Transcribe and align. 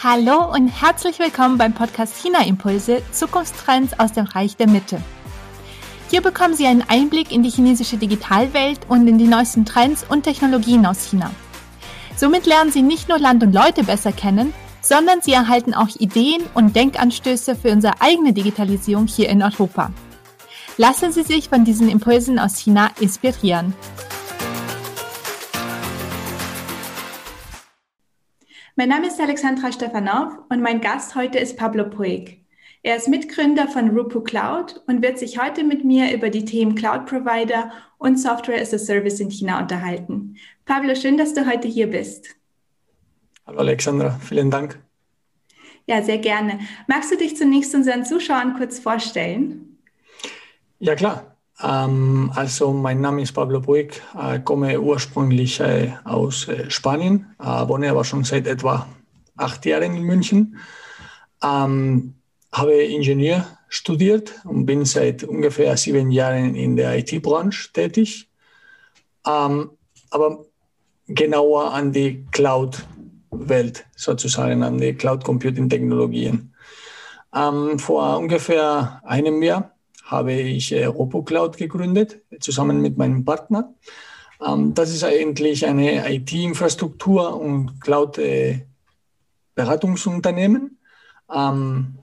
Hallo 0.00 0.52
und 0.54 0.68
herzlich 0.68 1.18
willkommen 1.18 1.58
beim 1.58 1.74
Podcast 1.74 2.22
China 2.22 2.46
Impulse 2.46 3.02
Zukunftstrends 3.10 3.98
aus 3.98 4.12
dem 4.12 4.26
Reich 4.26 4.56
der 4.56 4.68
Mitte. 4.68 5.02
Hier 6.08 6.22
bekommen 6.22 6.54
Sie 6.54 6.68
einen 6.68 6.84
Einblick 6.86 7.32
in 7.32 7.42
die 7.42 7.50
chinesische 7.50 7.96
Digitalwelt 7.96 8.78
und 8.88 9.08
in 9.08 9.18
die 9.18 9.26
neuesten 9.26 9.64
Trends 9.64 10.06
und 10.08 10.22
Technologien 10.22 10.86
aus 10.86 11.10
China. 11.10 11.32
Somit 12.14 12.46
lernen 12.46 12.70
Sie 12.70 12.82
nicht 12.82 13.08
nur 13.08 13.18
Land 13.18 13.42
und 13.42 13.52
Leute 13.52 13.82
besser 13.82 14.12
kennen, 14.12 14.54
sondern 14.82 15.20
Sie 15.20 15.32
erhalten 15.32 15.74
auch 15.74 15.88
Ideen 15.98 16.42
und 16.54 16.76
Denkanstöße 16.76 17.56
für 17.56 17.72
unsere 17.72 18.00
eigene 18.00 18.32
Digitalisierung 18.32 19.08
hier 19.08 19.28
in 19.28 19.42
Europa. 19.42 19.90
Lassen 20.76 21.10
Sie 21.10 21.24
sich 21.24 21.48
von 21.48 21.64
diesen 21.64 21.88
Impulsen 21.88 22.38
aus 22.38 22.56
China 22.56 22.92
inspirieren. 23.00 23.74
Mein 28.78 28.90
Name 28.90 29.08
ist 29.08 29.20
Alexandra 29.20 29.72
Stefanov 29.72 30.38
und 30.50 30.62
mein 30.62 30.80
Gast 30.80 31.16
heute 31.16 31.36
ist 31.36 31.56
Pablo 31.56 31.90
Puig. 31.90 32.44
Er 32.84 32.94
ist 32.94 33.08
Mitgründer 33.08 33.66
von 33.66 33.90
Rupu 33.90 34.20
Cloud 34.20 34.80
und 34.86 35.02
wird 35.02 35.18
sich 35.18 35.36
heute 35.36 35.64
mit 35.64 35.84
mir 35.84 36.14
über 36.14 36.30
die 36.30 36.44
Themen 36.44 36.76
Cloud 36.76 37.06
Provider 37.06 37.72
und 37.98 38.20
Software 38.20 38.62
as 38.62 38.72
a 38.72 38.78
Service 38.78 39.18
in 39.18 39.32
China 39.32 39.60
unterhalten. 39.60 40.36
Pablo, 40.64 40.94
schön, 40.94 41.18
dass 41.18 41.34
du 41.34 41.44
heute 41.44 41.66
hier 41.66 41.88
bist. 41.88 42.36
Hallo 43.48 43.58
Alexandra, 43.58 44.10
vielen 44.20 44.52
Dank. 44.52 44.80
Ja, 45.88 46.00
sehr 46.00 46.18
gerne. 46.18 46.60
Magst 46.86 47.10
du 47.10 47.16
dich 47.16 47.36
zunächst 47.36 47.74
unseren 47.74 48.04
Zuschauern 48.04 48.54
kurz 48.56 48.78
vorstellen? 48.78 49.76
Ja, 50.78 50.94
klar. 50.94 51.36
Ähm, 51.62 52.30
also 52.34 52.72
mein 52.72 53.00
Name 53.00 53.22
ist 53.22 53.32
Pablo 53.32 53.60
Puig, 53.60 54.00
äh, 54.16 54.38
komme 54.40 54.80
ursprünglich 54.80 55.58
äh, 55.60 55.92
aus 56.04 56.46
äh, 56.48 56.70
Spanien, 56.70 57.34
äh, 57.40 57.44
wohne 57.44 57.90
aber 57.90 58.04
schon 58.04 58.24
seit 58.24 58.46
etwa 58.46 58.86
acht 59.36 59.66
Jahren 59.66 59.96
in 59.96 60.02
München, 60.02 60.58
ähm, 61.42 62.14
habe 62.52 62.74
Ingenieur 62.74 63.46
studiert 63.68 64.34
und 64.44 64.66
bin 64.66 64.84
seit 64.84 65.24
ungefähr 65.24 65.76
sieben 65.76 66.10
Jahren 66.10 66.54
in 66.54 66.76
der 66.76 66.96
IT-Branche 66.98 67.72
tätig, 67.72 68.28
ähm, 69.26 69.70
aber 70.10 70.44
genauer 71.08 71.72
an 71.72 71.92
die 71.92 72.24
Cloud-Welt 72.30 73.84
sozusagen, 73.96 74.62
an 74.62 74.78
die 74.78 74.94
Cloud-Computing-Technologien. 74.94 76.54
Ähm, 77.34 77.78
vor 77.78 78.18
ungefähr 78.18 79.02
einem 79.04 79.42
Jahr 79.42 79.77
habe 80.08 80.32
ich 80.32 80.72
äh, 80.72 80.86
RoboCloud 80.86 81.58
gegründet, 81.58 82.22
zusammen 82.40 82.80
mit 82.80 82.96
meinem 82.96 83.24
Partner. 83.24 83.72
Ähm, 84.44 84.74
das 84.74 84.90
ist 84.90 85.04
eigentlich 85.04 85.64
eine 85.66 86.12
IT-Infrastruktur 86.12 87.38
und 87.38 87.80
Cloud-Beratungsunternehmen. 87.80 90.78
Äh, 91.28 91.38
ähm, 91.38 91.98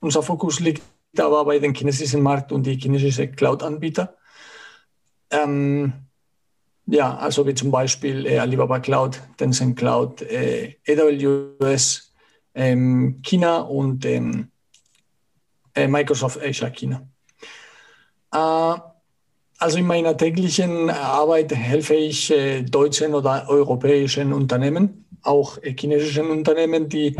unser 0.00 0.22
Fokus 0.22 0.58
liegt 0.60 0.82
aber 1.18 1.44
bei 1.44 1.58
dem 1.58 1.74
chinesischen 1.74 2.22
Markt 2.22 2.52
und 2.52 2.66
die 2.66 2.78
chinesischen 2.78 3.36
Cloud-Anbieter. 3.36 4.16
Ähm, 5.30 5.92
ja, 6.86 7.14
also 7.16 7.46
wie 7.46 7.54
zum 7.54 7.70
Beispiel 7.70 8.26
äh, 8.26 8.38
Alibaba 8.38 8.80
Cloud, 8.80 9.20
Tencent 9.36 9.78
Cloud, 9.78 10.22
äh, 10.22 10.76
AWS, 10.88 12.14
ähm, 12.54 13.20
China 13.22 13.60
und 13.60 14.06
ähm, 14.06 14.50
äh, 15.74 15.86
Microsoft 15.86 16.40
Asia 16.42 16.70
China. 16.70 17.06
Äh, 18.32 18.74
also 19.58 19.78
in 19.78 19.86
meiner 19.86 20.16
täglichen 20.16 20.90
Arbeit 20.90 21.54
helfe 21.54 21.94
ich 21.94 22.30
äh, 22.30 22.62
deutschen 22.62 23.14
oder 23.14 23.48
europäischen 23.48 24.32
Unternehmen, 24.32 25.04
auch 25.22 25.58
äh, 25.62 25.74
chinesischen 25.78 26.30
Unternehmen, 26.30 26.88
die 26.88 27.16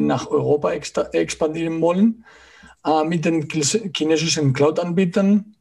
nach 0.00 0.30
Europa 0.30 0.70
expandieren 0.72 1.80
wollen, 1.80 2.24
mit 3.06 3.24
den 3.24 3.48
chinesischen 3.96 4.52
Cloud-Anbietern 4.52 5.54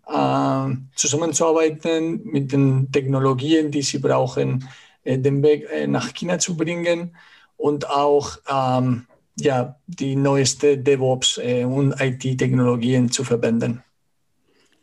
zusammenzuarbeiten, 0.95 2.21
mit 2.25 2.51
den 2.51 2.91
Technologien, 2.91 3.71
die 3.71 3.83
sie 3.83 3.99
brauchen, 3.99 4.67
den 5.05 5.41
Weg 5.41 5.65
nach 5.87 6.13
China 6.13 6.39
zu 6.39 6.57
bringen 6.57 7.15
und 7.55 7.89
auch 7.89 8.37
ähm, 8.49 9.07
ja, 9.39 9.77
die 9.87 10.17
neueste 10.17 10.77
DevOps 10.77 11.37
und 11.37 11.95
IT-Technologien 12.01 13.09
zu 13.09 13.23
verwenden. 13.23 13.81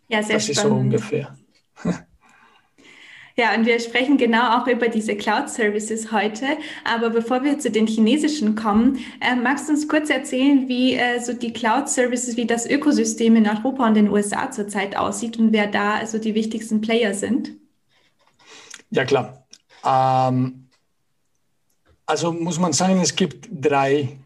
Ja, 0.08 0.22
sehr 0.22 0.36
das 0.36 0.44
spannend. 0.44 0.58
ist 0.58 0.62
so 0.62 0.74
ungefähr. 0.74 1.38
Ja, 3.38 3.54
und 3.54 3.66
wir 3.66 3.78
sprechen 3.78 4.18
genau 4.18 4.58
auch 4.58 4.66
über 4.66 4.88
diese 4.88 5.14
Cloud-Services 5.14 6.10
heute. 6.10 6.44
Aber 6.84 7.08
bevor 7.08 7.44
wir 7.44 7.60
zu 7.60 7.70
den 7.70 7.86
chinesischen 7.86 8.56
kommen, 8.56 8.98
äh, 9.20 9.36
magst 9.36 9.68
du 9.68 9.74
uns 9.74 9.86
kurz 9.86 10.10
erzählen, 10.10 10.68
wie 10.68 10.96
äh, 10.96 11.20
so 11.20 11.32
die 11.32 11.52
Cloud-Services, 11.52 12.36
wie 12.36 12.46
das 12.46 12.68
Ökosystem 12.68 13.36
in 13.36 13.48
Europa 13.48 13.86
und 13.86 13.94
den 13.94 14.10
USA 14.10 14.50
zurzeit 14.50 14.96
aussieht 14.96 15.38
und 15.38 15.52
wer 15.52 15.68
da 15.68 15.94
also 15.94 16.18
die 16.18 16.34
wichtigsten 16.34 16.80
Player 16.80 17.14
sind? 17.14 17.52
Ja, 18.90 19.04
klar. 19.04 19.46
Ähm, 19.84 20.68
also 22.06 22.32
muss 22.32 22.58
man 22.58 22.72
sagen, 22.72 23.00
es 23.00 23.14
gibt 23.14 23.48
drei 23.52 24.18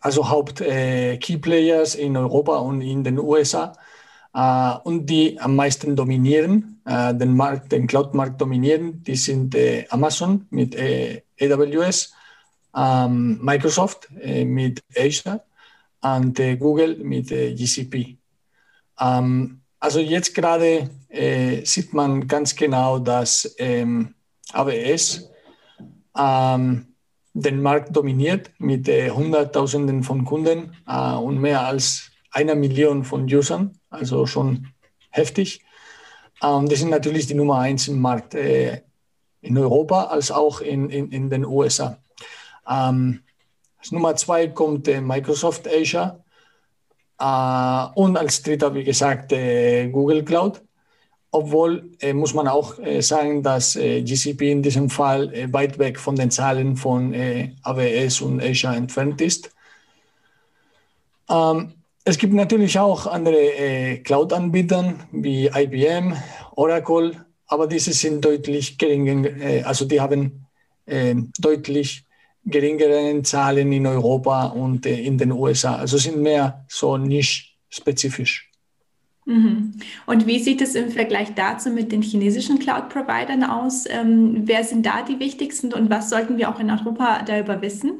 also 0.00 0.30
Haupt-Key-Players 0.30 1.96
äh, 1.96 2.02
in 2.02 2.16
Europa 2.16 2.58
und 2.58 2.82
in 2.82 3.02
den 3.02 3.18
USA 3.18 3.72
und 4.32 5.06
die 5.06 5.40
am 5.40 5.56
meisten 5.56 5.96
dominieren, 5.96 6.80
äh, 6.84 7.14
den 7.14 7.36
Markt, 7.36 7.72
den 7.72 7.86
Cloud-Markt 7.86 8.40
dominieren, 8.40 9.02
die 9.02 9.16
sind 9.16 9.54
äh, 9.54 9.86
Amazon 9.90 10.46
mit 10.50 10.74
äh, 10.74 11.22
AWS, 11.40 12.12
ähm, 12.76 13.38
Microsoft 13.42 14.08
äh, 14.20 14.44
mit 14.44 14.82
Azure 14.96 15.42
und 16.00 16.38
äh, 16.38 16.56
Google 16.56 16.96
mit 16.96 17.28
GCP. 17.28 18.18
Ähm, 19.00 19.60
also 19.78 20.00
jetzt 20.00 20.34
gerade 20.34 20.90
sieht 21.64 21.92
man 21.92 22.28
ganz 22.28 22.54
genau, 22.54 23.00
dass 23.00 23.52
ähm, 23.58 24.14
AWS 24.52 25.28
den 26.14 27.62
Markt 27.62 27.96
dominiert 27.96 28.52
mit 28.58 28.86
Hunderttausenden 28.86 30.04
von 30.04 30.24
Kunden 30.24 30.76
und 30.86 31.40
mehr 31.40 31.66
als 31.66 32.09
einer 32.30 32.54
Million 32.54 33.04
von 33.04 33.24
Usern 33.24 33.80
also 33.90 34.26
schon 34.26 34.68
heftig. 35.10 35.62
Ähm, 36.42 36.68
die 36.68 36.76
sind 36.76 36.90
natürlich 36.90 37.26
die 37.26 37.34
Nummer 37.34 37.58
eins 37.58 37.88
im 37.88 38.00
Markt 38.00 38.34
äh, 38.34 38.82
in 39.42 39.58
Europa 39.58 40.04
als 40.04 40.30
auch 40.30 40.60
in, 40.60 40.88
in, 40.88 41.10
in 41.10 41.30
den 41.30 41.44
USA. 41.44 41.98
Ähm, 42.68 43.20
als 43.78 43.92
Nummer 43.92 44.14
zwei 44.16 44.48
kommt 44.48 44.88
äh, 44.88 45.00
Microsoft 45.00 45.68
Azure 45.68 46.22
äh, 47.18 47.86
und 47.98 48.16
als 48.16 48.42
dritter, 48.42 48.74
wie 48.74 48.84
gesagt, 48.84 49.32
äh, 49.32 49.88
Google 49.88 50.24
Cloud. 50.24 50.62
Obwohl 51.32 51.92
äh, 52.00 52.12
muss 52.12 52.34
man 52.34 52.48
auch 52.48 52.76
äh, 52.80 53.00
sagen, 53.02 53.44
dass 53.44 53.74
GCP 53.74 54.50
in 54.50 54.62
diesem 54.62 54.90
Fall 54.90 55.52
weit 55.52 55.78
weg 55.78 55.98
von 55.98 56.16
den 56.16 56.30
Zahlen 56.30 56.76
von 56.76 57.14
AWS 57.62 58.20
und 58.22 58.42
Azure 58.42 58.74
entfernt 58.74 59.20
ist. 59.20 59.52
Ähm, 61.28 61.79
es 62.10 62.18
gibt 62.18 62.34
natürlich 62.34 62.76
auch 62.76 63.06
andere 63.06 63.36
äh, 63.36 63.98
Cloud-Anbieter 63.98 64.94
wie 65.12 65.46
IBM, 65.46 66.14
Oracle, 66.56 67.24
aber 67.46 67.68
diese 67.68 67.92
sind 67.92 68.24
deutlich 68.24 68.78
geringer, 68.78 69.28
äh, 69.40 69.62
also 69.62 69.84
die 69.84 70.00
haben 70.00 70.46
äh, 70.86 71.14
deutlich 71.38 72.04
geringere 72.44 73.22
Zahlen 73.22 73.70
in 73.70 73.86
Europa 73.86 74.46
und 74.46 74.86
äh, 74.86 75.00
in 75.00 75.18
den 75.18 75.30
USA. 75.30 75.76
Also 75.76 75.98
sind 75.98 76.18
mehr 76.20 76.64
so 76.68 76.96
nicht 76.96 77.56
spezifisch. 77.68 78.50
Mhm. 79.26 79.74
Und 80.06 80.26
wie 80.26 80.40
sieht 80.40 80.62
es 80.62 80.74
im 80.74 80.90
Vergleich 80.90 81.34
dazu 81.36 81.70
mit 81.70 81.92
den 81.92 82.02
chinesischen 82.02 82.58
Cloud-Providern 82.58 83.44
aus? 83.44 83.84
Ähm, 83.88 84.48
wer 84.48 84.64
sind 84.64 84.84
da 84.84 85.02
die 85.02 85.20
wichtigsten 85.20 85.72
und 85.72 85.90
was 85.90 86.10
sollten 86.10 86.38
wir 86.38 86.48
auch 86.50 86.58
in 86.58 86.70
Europa 86.70 87.22
darüber 87.22 87.62
wissen? 87.62 87.92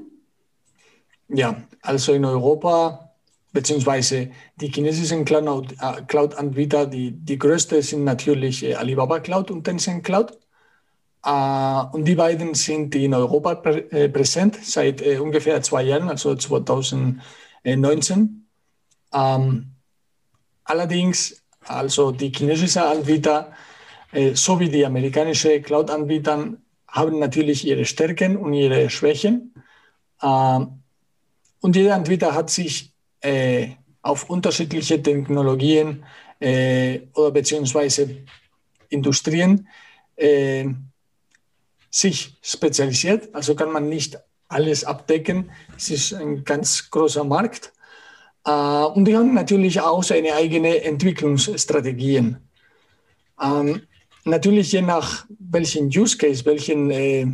Ja, 1.29 1.63
also 1.83 2.13
in 2.13 2.25
Europa 2.25 3.10
beziehungsweise 3.53 4.31
die 4.57 4.69
chinesischen 4.69 5.27
äh, 5.27 6.03
Cloud-Anbieter, 6.07 6.87
die, 6.87 7.13
die 7.13 7.39
größte 7.39 7.83
sind 7.83 8.05
natürlich 8.05 8.65
äh, 8.65 8.75
Alibaba 8.75 9.21
Cloud 9.21 9.51
und 9.51 9.65
Tencent 9.65 10.05
Cloud. 10.05 10.39
Uh, 11.23 11.85
und 11.93 12.07
die 12.07 12.15
beiden 12.15 12.55
sind 12.55 12.95
in 12.95 13.13
Europa 13.13 13.57
prä 13.57 13.81
äh, 13.91 14.09
präsent 14.09 14.59
seit 14.63 15.03
äh, 15.03 15.19
ungefähr 15.19 15.61
zwei 15.61 15.83
Jahren, 15.83 16.09
also 16.09 16.35
2019. 16.35 18.47
Ähm, 19.13 19.75
allerdings, 20.65 21.43
also 21.67 22.11
die 22.11 22.33
chinesischen 22.35 22.81
Anbieter 22.81 23.53
äh, 24.13 24.35
sowie 24.35 24.71
die 24.71 24.87
amerikanischen 24.87 25.63
Cloud-Anbieter 25.63 26.55
haben 26.89 27.19
natürlich 27.19 27.67
ihre 27.67 27.85
Stärken 27.85 28.39
und 28.39 28.55
ihre 28.55 28.89
Schwächen. 28.89 29.53
Ähm, 30.23 30.81
und 31.61 31.77
jeder 31.77 31.97
Anbieter 31.97 32.35
hat 32.35 32.49
sich 32.49 32.90
äh, 33.21 33.71
auf 34.03 34.29
unterschiedliche 34.31 35.03
Technologien 35.03 36.05
äh, 36.41 37.01
oder 37.15 37.31
beziehungsweise 37.31 38.17
Industrien 38.89 39.69
äh, 40.17 40.67
sich 41.91 42.37
spezialisiert. 42.43 43.35
Also 43.35 43.55
kann 43.55 43.73
man 43.73 43.89
nicht 43.89 44.19
alles 44.49 44.85
abdecken. 44.85 45.51
Es 45.77 45.91
ist 45.91 46.15
ein 46.15 46.45
ganz 46.45 46.91
großer 46.91 47.25
Markt. 47.25 47.73
Äh, 48.45 48.51
und 48.51 49.05
die 49.05 49.17
haben 49.17 49.35
natürlich 49.35 49.81
auch 49.81 50.03
seine 50.03 50.35
eigenen 50.35 50.75
Entwicklungsstrategien. 50.75 52.39
Ähm, 53.41 53.83
natürlich 54.25 54.73
je 54.73 54.83
nach 54.83 55.27
welchen 55.39 55.87
Use 55.87 56.17
Case, 56.17 56.45
welchen, 56.45 56.91
äh, 56.91 57.27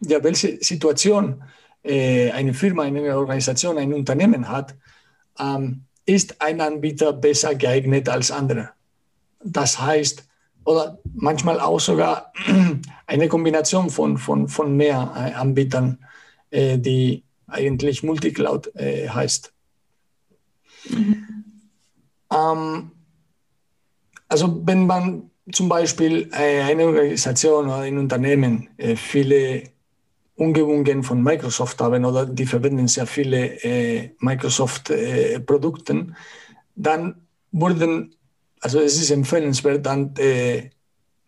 ja, 0.00 0.22
welche 0.22 0.62
Situation 0.62 1.42
äh, 1.84 2.30
eine 2.32 2.54
Firma, 2.54 2.82
eine 2.82 3.16
Organisation, 3.16 3.78
ein 3.78 3.92
Unternehmen 3.92 4.48
hat, 4.48 4.74
ähm, 5.38 5.84
ist 6.06 6.40
ein 6.40 6.60
Anbieter 6.60 7.12
besser 7.12 7.54
geeignet 7.54 8.08
als 8.08 8.30
andere. 8.30 8.70
Das 9.42 9.80
heißt, 9.80 10.26
oder 10.64 10.98
manchmal 11.12 11.60
auch 11.60 11.80
sogar 11.80 12.32
eine 13.06 13.28
Kombination 13.28 13.90
von, 13.90 14.18
von, 14.18 14.48
von 14.48 14.76
mehr 14.76 15.12
äh, 15.16 15.32
Anbietern, 15.34 15.98
äh, 16.50 16.78
die 16.78 17.24
eigentlich 17.46 18.02
Multicloud 18.02 18.74
äh, 18.76 19.08
heißt. 19.08 19.52
Mhm. 20.88 21.26
Ähm, 22.32 22.90
also 24.28 24.62
wenn 24.64 24.86
man 24.86 25.30
zum 25.52 25.68
Beispiel 25.68 26.30
äh, 26.32 26.62
eine 26.62 26.86
Organisation 26.86 27.66
oder 27.66 27.78
ein 27.80 27.98
Unternehmen 27.98 28.68
äh, 28.78 28.96
viele 28.96 29.73
Umgebungen 30.36 31.02
von 31.02 31.22
Microsoft 31.22 31.80
haben 31.80 32.04
oder 32.04 32.26
die 32.26 32.46
verwenden 32.46 32.88
sehr 32.88 33.06
viele 33.06 33.62
äh, 33.62 34.10
Microsoft-Produkte, 34.18 36.06
dann 36.74 37.26
wurden, 37.52 38.14
also 38.60 38.80
es 38.80 39.00
ist 39.00 39.10
empfehlenswert, 39.10 39.86
dann 39.86 40.12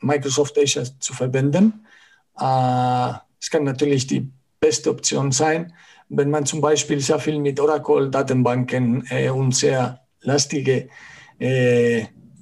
Microsoft 0.00 0.58
Azure 0.58 0.86
zu 0.98 1.14
verwenden. 1.14 1.86
es 2.34 3.50
kann 3.50 3.62
natürlich 3.62 4.08
die 4.08 4.28
beste 4.58 4.90
Option 4.90 5.30
sein, 5.30 5.72
wenn 6.08 6.30
man 6.30 6.44
zum 6.44 6.60
Beispiel 6.60 7.00
sehr 7.00 7.20
viel 7.20 7.38
mit 7.38 7.60
Oracle-Datenbanken 7.60 9.06
und 9.32 9.54
sehr 9.54 10.00
lastige 10.22 10.88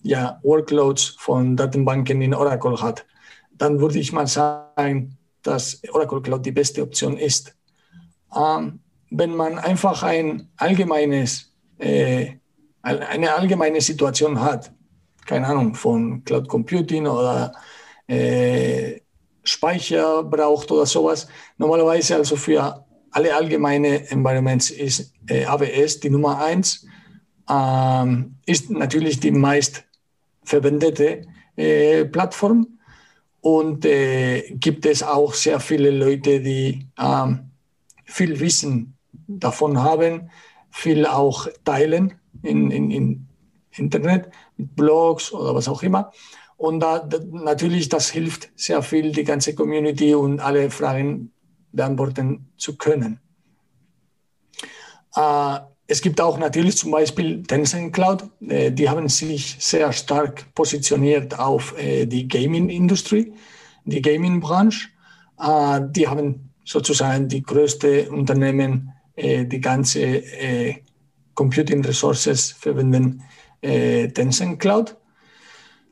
ja, 0.05 0.39
Workloads 0.43 1.17
von 1.19 1.57
Datenbanken 1.57 2.23
in 2.23 2.35
Oracle 2.35 2.81
hat, 2.81 3.05
dann 3.53 3.81
würde 3.81 3.99
ich 3.99 4.13
mal 4.13 4.27
sagen, 4.27 5.17
dass 5.47 5.81
Oracle 5.93 6.23
Cloud 6.23 6.45
die 6.45 6.53
beste 6.53 6.83
Option 6.83 7.17
ist. 7.17 7.55
Ähm, 8.35 8.81
wenn 9.11 9.35
man 9.35 9.59
einfach 9.59 10.03
ein 10.03 10.49
allgemeines, 10.57 11.53
äh, 11.79 12.33
eine 12.83 13.35
allgemeine 13.35 13.81
Situation 13.81 14.41
hat, 14.41 14.73
keine 15.27 15.47
Ahnung, 15.47 15.75
von 15.75 16.25
Cloud 16.25 16.49
Computing 16.49 17.07
oder 17.07 17.53
äh, 18.07 19.01
Speicher 19.43 20.23
braucht 20.23 20.71
oder 20.71 20.87
sowas, 20.87 21.29
normalerweise 21.59 22.17
also 22.17 22.37
für 22.37 22.85
alle 23.11 23.35
allgemeine 23.35 24.11
Environments 24.11 24.71
ist 24.71 25.13
äh, 25.29 25.45
AWS 25.45 26.01
die 26.01 26.11
Nummer 26.11 26.43
eins, 26.43 26.87
ähm, 27.49 28.37
ist 28.47 28.71
natürlich 28.71 29.21
die 29.21 29.31
meist 29.31 29.85
verwendete 30.43 31.23
äh, 31.57 32.05
Plattform. 32.07 32.74
Und 33.45 33.85
äh, 33.85 34.41
gibt 34.53 34.87
es 34.87 35.03
auch 35.03 35.35
sehr 35.35 35.61
viele 35.61 35.91
Leute, 35.91 36.41
die 36.41 36.87
ähm, 36.99 37.51
viel 38.07 38.41
Wissen 38.41 38.97
davon 39.27 39.83
haben, 39.83 40.31
viel 40.71 41.05
auch 41.05 41.49
teilen 41.63 42.15
in, 42.43 42.71
in, 42.71 42.91
in 42.91 43.29
Internet, 43.73 44.31
mit 44.57 44.75
Blogs 44.75 45.31
oder 45.31 45.55
was 45.55 45.69
auch 45.69 45.83
immer. 45.83 46.11
Und 46.57 46.81
da, 46.81 47.01
da, 47.01 47.19
natürlich, 47.33 47.91
das 47.91 48.09
hilft 48.09 48.49
sehr 48.57 48.81
viel, 48.83 49.13
die 49.13 49.25
ganze 49.25 49.55
Community 49.55 50.15
und 50.15 50.41
alle 50.41 50.71
Fragen 50.71 51.31
beantworten 51.71 52.49
zu 52.57 52.79
können. 52.79 53.21
Äh, 55.15 55.59
es 55.95 56.03
gibt 56.03 56.21
auch 56.21 56.39
natürlich 56.39 56.77
zum 56.77 56.91
Beispiel 56.91 57.45
Tencent 57.45 57.93
Cloud, 57.93 58.25
äh, 58.49 58.73
die 58.73 58.89
haben 58.89 59.09
sich 59.09 59.57
sehr 59.61 59.93
stark 59.93 60.53
positioniert 60.53 61.39
auf 61.39 61.73
äh, 61.79 62.05
die 62.07 62.27
Gaming-Industrie, 62.27 63.33
die 63.85 64.03
Gaming-Branche. 64.03 64.89
Äh, 65.39 65.83
die 65.91 66.09
haben 66.09 66.51
sozusagen 66.65 67.29
die 67.29 67.43
größte 67.43 68.11
Unternehmen, 68.11 68.91
die 69.17 69.61
ganze 69.61 70.25
Computing 71.35 71.85
Resources 71.85 72.51
verwenden 72.51 73.23
Tencent 73.61 74.59
Cloud. 74.59 74.97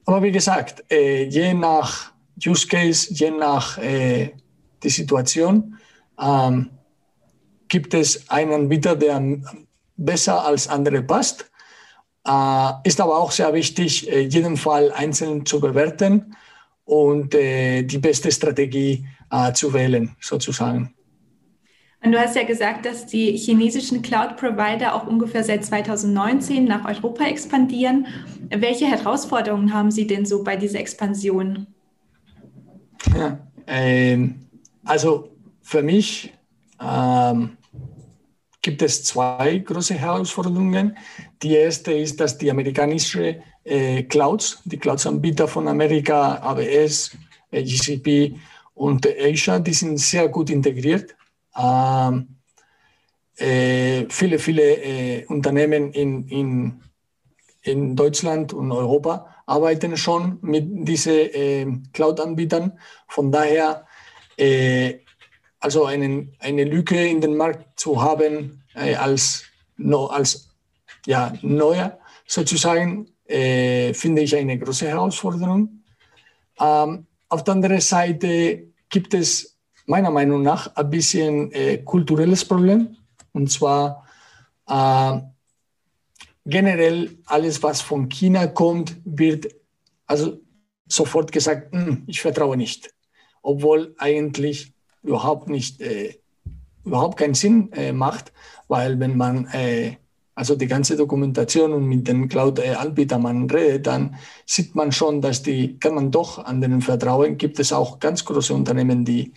Aber 0.07 0.23
wie 0.23 0.33
gesagt, 0.33 0.83
je 0.91 1.55
nach 1.55 2.13
Use 2.45 2.67
Case, 2.67 3.13
je 3.13 3.31
nach 3.31 3.79
die 3.79 4.89
Situation, 4.89 5.77
ähm, 6.19 6.71
gibt 7.69 7.93
es 7.95 8.29
einen 8.31 8.53
Anbieter, 8.53 8.97
der 8.97 9.21
besser 10.05 10.45
als 10.45 10.69
andere 10.69 11.03
passt. 11.03 11.51
Äh, 12.27 12.71
ist 12.85 13.01
aber 13.01 13.19
auch 13.19 13.33
sehr 13.33 13.53
wichtig, 13.53 14.11
äh, 14.11 14.21
jeden 14.21 14.57
Fall 14.57 14.93
einzeln 14.93 15.45
zu 15.45 15.61
bewerten 15.61 16.37
und 16.85 17.35
äh, 17.35 17.83
die 17.83 17.99
beste 17.99 18.31
Strategie 18.31 19.07
äh, 19.31 19.53
zu 19.53 19.73
wählen, 19.73 20.15
sozusagen. 20.21 20.95
Und 22.05 22.13
du 22.13 22.19
hast 22.19 22.35
ja 22.35 22.43
gesagt, 22.43 22.85
dass 22.85 23.07
die 23.07 23.37
chinesischen 23.37 24.03
Cloud-Provider 24.03 24.95
auch 24.95 25.07
ungefähr 25.07 25.45
seit 25.45 25.65
2019 25.65 26.65
nach 26.65 26.85
Europa 26.85 27.25
expandieren. 27.25 28.07
Welche 28.51 28.87
Herausforderungen 28.87 29.73
haben 29.73 29.93
Sie 29.93 30.07
denn 30.09 30.27
so 30.27 30.43
bei 30.43 30.57
dieser 30.57 30.81
Expansion? 30.81 31.69
Ja, 33.17 33.39
ähm, 33.69 34.47
also 34.85 35.31
für 35.61 35.83
mich 35.83 36.33
ähm, 36.81 37.57
gibt 38.63 38.81
es 38.81 39.05
zwei 39.05 39.59
große 39.59 39.95
Herausforderungen. 39.95 40.97
Die 41.43 41.55
erste 41.57 41.93
ist, 41.93 42.21
dass 42.21 42.39
die 42.39 42.51
amerikanischen 42.51 43.43
äh, 43.65 44.05
Clouds, 44.05 44.63
die 44.65 44.79
Clouds-Anbieter 44.79 45.49
von 45.49 45.69
Amerika, 45.69 46.37
AWS, 46.37 47.17
äh, 47.51 47.63
GCP 47.63 48.37
und 48.75 49.07
Azure, 49.07 49.61
die 49.61 49.75
sind 49.75 49.99
sehr 49.99 50.29
gut 50.29 50.49
integriert. 50.49 51.15
Ähm, 51.57 52.37
äh, 53.37 54.07
viele, 54.09 54.39
viele 54.39 54.63
äh, 54.63 55.27
Unternehmen 55.27 55.93
in, 55.93 56.29
in, 56.29 56.81
in 57.63 57.97
Deutschland 57.97 58.53
und 58.53 58.71
Europa 58.71 59.27
arbeiten 59.47 59.97
schon 59.97 60.39
mit 60.41 60.65
diesen 60.69 61.13
äh, 61.13 61.67
Cloud-Anbietern. 61.93 62.79
Von 63.09 63.33
daher 63.33 63.87
äh, 64.37 65.01
also 65.63 65.85
einen, 65.85 66.35
eine 66.41 66.65
Lücke 66.65 67.07
in 67.07 67.21
den 67.21 67.37
Markt 67.37 67.79
zu 67.79 68.03
haben 68.03 68.63
äh, 68.75 68.97
als, 68.97 69.45
no, 69.77 70.07
als 70.07 70.49
ja, 71.07 71.33
neuer 71.43 71.99
sozusagen, 72.27 73.09
äh, 73.27 73.95
finde 73.95 74.23
ich 74.23 74.35
eine 74.35 74.59
große 74.59 74.89
Herausforderung. 74.89 75.83
Ähm, 76.59 77.07
auf 77.29 77.45
der 77.45 77.55
anderen 77.55 77.81
Seite 77.81 78.65
gibt 78.89 79.15
es 79.15 79.57
meiner 79.87 80.11
Meinung 80.11 80.43
nach 80.43 80.75
ein 80.75 80.91
bisschen 80.91 81.53
äh, 81.53 81.79
kulturelles 81.79 82.45
Problem. 82.45 82.97
Und 83.33 83.51
zwar 83.51 84.05
äh, 84.67 85.21
generell 86.45 87.19
alles, 87.27 87.63
was 87.63 87.81
von 87.81 88.09
China 88.09 88.49
kommt, 88.49 88.97
wird 89.05 89.47
also 90.07 90.41
sofort 90.87 91.31
gesagt, 91.31 91.73
hm, 91.73 92.03
ich 92.07 92.21
vertraue 92.21 92.57
nicht. 92.57 92.93
Obwohl 93.43 93.95
eigentlich 93.99 94.73
überhaupt 95.03 95.49
nicht, 95.49 95.81
äh, 95.81 96.15
überhaupt 96.85 97.19
keinen 97.19 97.35
Sinn 97.35 97.73
äh, 97.73 97.93
macht, 97.93 98.33
weil 98.69 98.99
wenn 99.01 99.17
man 99.17 99.47
äh, 99.47 99.97
also 100.35 100.57
die 100.57 100.67
ganze 100.67 100.97
Dokumentation 100.97 101.73
und 101.73 101.87
mit 101.87 102.09
den 102.09 102.29
Cloud-Anbietern 102.29 103.23
man 103.23 103.51
redet, 103.51 103.87
dann 103.87 104.17
sieht 104.47 104.75
man 104.75 104.91
schon, 104.91 105.21
dass 105.21 105.43
die, 105.43 105.79
kann 105.79 105.95
man 105.95 106.11
doch 106.11 106.39
an 106.39 106.61
denen 106.61 106.81
vertrauen. 106.81 107.37
Gibt 107.37 107.59
es 107.59 107.73
auch 107.73 107.99
ganz 107.99 108.25
große 108.25 108.55
Unternehmen, 108.55 109.05
die, 109.05 109.35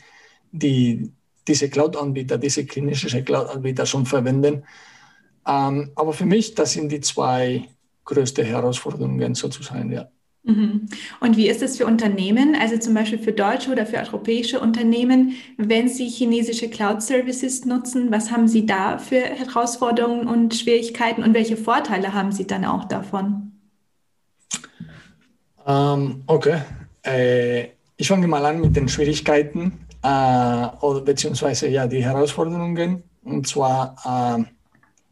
die 0.52 1.12
diese 1.48 1.70
Cloud-Anbieter, 1.70 2.38
diese 2.38 2.66
klinischen 2.66 3.26
Cloud-Anbieter 3.26 3.86
schon 3.86 4.06
verwenden. 4.06 4.64
Ähm, 5.48 5.92
aber 5.96 6.14
für 6.14 6.26
mich, 6.26 6.56
das 6.56 6.74
sind 6.74 6.92
die 6.92 7.02
zwei 7.02 7.68
größten 8.06 8.46
Herausforderungen 8.46 9.36
sozusagen, 9.36 9.92
ja. 9.92 10.08
Mhm. 10.46 10.86
Und 11.22 11.38
wie 11.38 11.50
ist 11.50 11.64
es 11.64 11.78
für 11.78 11.88
Unternehmen, 11.88 12.56
also 12.56 12.78
zum 12.78 12.94
Beispiel 12.94 13.18
für 13.18 13.32
deutsche 13.32 13.72
oder 13.72 13.88
für 13.88 13.98
europäische 13.98 14.60
Unternehmen, 14.60 15.34
wenn 15.58 15.90
sie 15.90 16.08
chinesische 16.08 16.70
Cloud-Services 16.70 17.66
nutzen? 17.66 18.12
Was 18.12 18.30
haben 18.32 18.48
Sie 18.48 18.68
da 18.68 19.00
für 19.00 19.22
Herausforderungen 19.22 20.28
und 20.28 20.54
Schwierigkeiten 20.54 21.24
und 21.24 21.34
welche 21.34 21.58
Vorteile 21.58 22.14
haben 22.14 22.32
Sie 22.32 22.46
dann 22.46 22.64
auch 22.64 22.86
davon? 22.86 23.54
Ähm, 25.66 26.24
okay, 26.28 26.62
äh, 27.04 27.70
ich 27.98 28.08
fange 28.08 28.28
mal 28.28 28.46
an 28.46 28.62
mit 28.62 28.76
den 28.76 28.88
Schwierigkeiten 28.88 29.80
äh, 30.04 30.68
oder 30.82 31.02
beziehungsweise 31.02 31.68
ja 31.70 31.88
die 31.88 32.04
Herausforderungen. 32.04 33.02
Und 33.24 33.48
zwar 33.48 33.96
äh, 34.38 34.44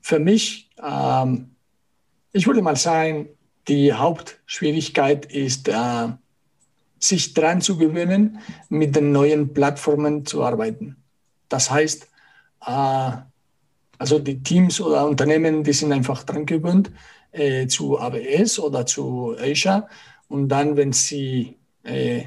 für 0.02 0.20
mich, 0.20 0.70
ähm, 0.80 1.56
ich 2.34 2.46
würde 2.46 2.62
mal 2.62 2.76
sagen, 2.76 3.30
die 3.68 3.94
Hauptschwierigkeit 3.94 5.26
ist, 5.26 5.68
äh, 5.68 6.08
sich 7.00 7.34
dran 7.34 7.62
zu 7.62 7.78
gewöhnen, 7.78 8.40
mit 8.70 8.96
den 8.96 9.12
neuen 9.12 9.54
Plattformen 9.54 10.26
zu 10.26 10.44
arbeiten. 10.44 10.98
Das 11.50 11.70
heißt, 11.70 12.08
äh, 12.66 13.12
also 13.98 14.20
die 14.20 14.42
Teams 14.42 14.82
oder 14.82 15.06
Unternehmen, 15.06 15.64
die 15.64 15.74
sind 15.74 15.92
einfach 15.92 16.24
dran 16.24 16.46
gewöhnt 16.46 16.92
äh, 17.32 17.68
zu 17.68 18.00
AWS 18.00 18.60
oder 18.60 18.86
zu 18.86 19.36
Azure. 19.40 19.88
Und 20.30 20.50
dann, 20.50 20.76
wenn 20.78 20.94
sie, 20.94 21.58
äh, 21.84 22.24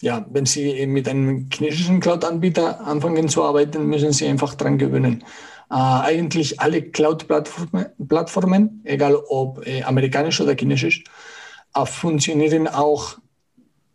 ja, 0.00 0.24
wenn 0.30 0.46
sie 0.46 0.86
mit 0.86 1.08
einem 1.08 1.48
chinesischen 1.52 2.00
Cloud-Anbieter 2.00 2.80
anfangen 2.80 3.28
zu 3.28 3.42
arbeiten, 3.42 3.86
müssen 3.86 4.12
sie 4.12 4.26
einfach 4.26 4.54
dran 4.54 4.78
gewöhnen. 4.78 5.24
Äh, 5.74 5.76
eigentlich 5.76 6.60
alle 6.60 6.82
Cloud-Plattformen, 6.82 8.80
egal 8.84 9.16
ob 9.16 9.66
äh, 9.66 9.82
amerikanisch 9.82 10.40
oder 10.40 10.54
chinesisch, 10.54 11.02
äh, 11.74 11.84
funktionieren 11.84 12.68
auch 12.68 13.18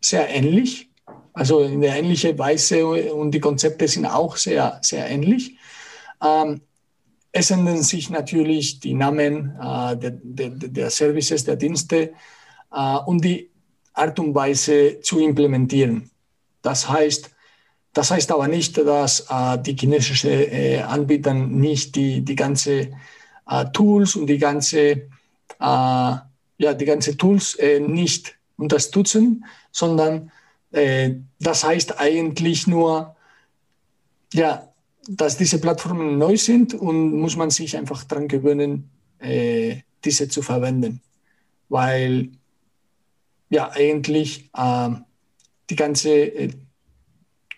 sehr 0.01 0.27
ähnlich. 0.27 0.89
Also 1.31 1.62
in 1.62 1.79
der 1.79 1.95
ähnlichen 1.95 2.38
Weise 2.38 2.86
und 3.13 3.31
die 3.31 3.39
Konzepte 3.39 3.88
sind 3.88 4.05
auch 4.05 4.36
sehr, 4.36 4.79
sehr 4.81 5.09
ähnlich. 5.09 5.55
Ähm, 6.21 6.59
es 7.31 7.50
ändern 7.50 7.81
sich 7.81 8.09
natürlich 8.09 8.81
die 8.81 8.93
Namen 8.93 9.57
äh, 9.57 9.95
der, 9.95 10.19
der, 10.21 10.50
der, 10.50 10.89
Services, 10.89 11.45
der 11.45 11.55
Dienste 11.55 12.12
und 13.05 13.24
die 13.24 13.50
Art 13.93 14.19
und 14.19 14.36
Weise 14.36 15.00
zu 15.00 15.19
implementieren. 15.19 16.12
Das 16.62 16.88
heißt, 16.89 17.31
das 17.93 18.12
heißt 18.12 18.31
aber 18.31 18.48
nicht, 18.48 18.77
dass 18.77 19.25
äh, 19.29 19.58
die 19.58 19.75
chinesischen 19.75 20.29
äh, 20.29 20.81
Anbieter 20.81 21.34
nicht 21.34 21.96
die, 21.96 22.22
die 22.22 22.36
ganze 22.36 22.91
äh, 23.50 23.65
Tools 23.74 24.15
und 24.15 24.27
die 24.27 24.38
ganze, 24.38 24.79
äh, 24.79 25.08
ja, 25.60 26.74
die 26.75 26.86
ganze 26.86 27.17
Tools 27.17 27.55
äh, 27.55 27.79
nicht 27.79 28.38
unterstützen, 28.58 29.46
sondern 29.72 30.31
äh, 30.72 31.15
das 31.39 31.63
heißt 31.63 32.00
eigentlich 32.00 32.67
nur, 32.67 33.15
ja, 34.34 34.67
dass 35.08 35.38
diese 35.38 35.60
Plattformen 35.60 36.19
neu 36.19 36.38
sind 36.38 36.75
und 36.75 37.19
muss 37.19 37.36
man 37.36 37.50
sich 37.50 37.75
einfach 37.75 38.03
daran 38.03 38.27
gewöhnen, 38.27 38.91
diese 40.05 40.29
zu 40.29 40.43
verwenden. 40.43 41.01
Weil 41.67 42.29
ja 43.50 43.72
eigentlich 43.72 44.51
die 45.69 45.75
ganze 45.75 46.51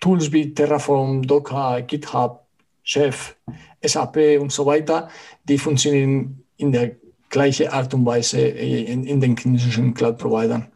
Tools 0.02 0.32
wie 0.34 0.54
Terraform, 0.54 1.22
Docker, 1.22 1.82
GitHub, 1.84 2.46
Chef, 2.84 3.36
SAP 3.82 4.40
und 4.42 4.52
so 4.52 4.66
weiter, 4.66 5.08
die 5.46 5.58
funktionieren 5.58 6.44
in 6.58 6.74
der 6.74 6.98
gleichen 7.30 7.70
Art 7.70 7.94
und 7.94 8.06
Weise 8.06 8.42
in, 8.42 9.06
in 9.06 9.22
den 9.22 9.38
chinesischen 9.38 9.94
Cloud-Providern. 9.94 10.68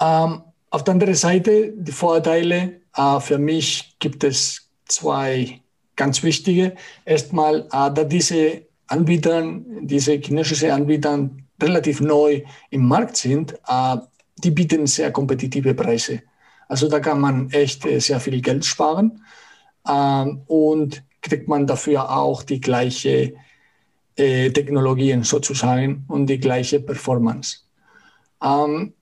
Ähm, 0.00 0.42
auf 0.70 0.84
der 0.84 0.92
anderen 0.92 1.14
Seite 1.14 1.72
die 1.72 1.92
Vorteile. 1.92 2.80
Äh, 2.96 3.20
für 3.20 3.38
mich 3.38 3.96
gibt 3.98 4.22
es 4.24 4.70
zwei 4.86 5.60
ganz 5.96 6.22
wichtige. 6.22 6.74
Erstmal, 7.04 7.60
äh, 7.60 7.90
da 7.92 8.04
diese 8.04 8.62
Anbieter, 8.86 9.42
diese 9.80 10.14
chinesischen 10.14 10.70
Anbieter 10.70 11.30
relativ 11.60 12.00
neu 12.00 12.42
im 12.70 12.86
Markt 12.86 13.16
sind, 13.16 13.54
äh, 13.66 13.96
die 14.38 14.50
bieten 14.50 14.86
sehr 14.86 15.10
kompetitive 15.10 15.74
Preise. 15.74 16.22
Also 16.68 16.88
da 16.88 17.00
kann 17.00 17.20
man 17.20 17.50
echt 17.50 17.84
äh, 17.86 17.98
sehr 18.00 18.20
viel 18.20 18.40
Geld 18.40 18.64
sparen 18.64 19.24
ähm, 19.88 20.42
und 20.46 21.02
kriegt 21.20 21.48
man 21.48 21.66
dafür 21.66 22.16
auch 22.16 22.42
die 22.42 22.60
gleiche 22.60 23.34
äh, 24.16 24.50
Technologien 24.50 25.22
sozusagen 25.24 26.04
und 26.08 26.26
die 26.26 26.38
gleiche 26.38 26.80
Performance. 26.80 27.58
Ähm, 28.42 28.94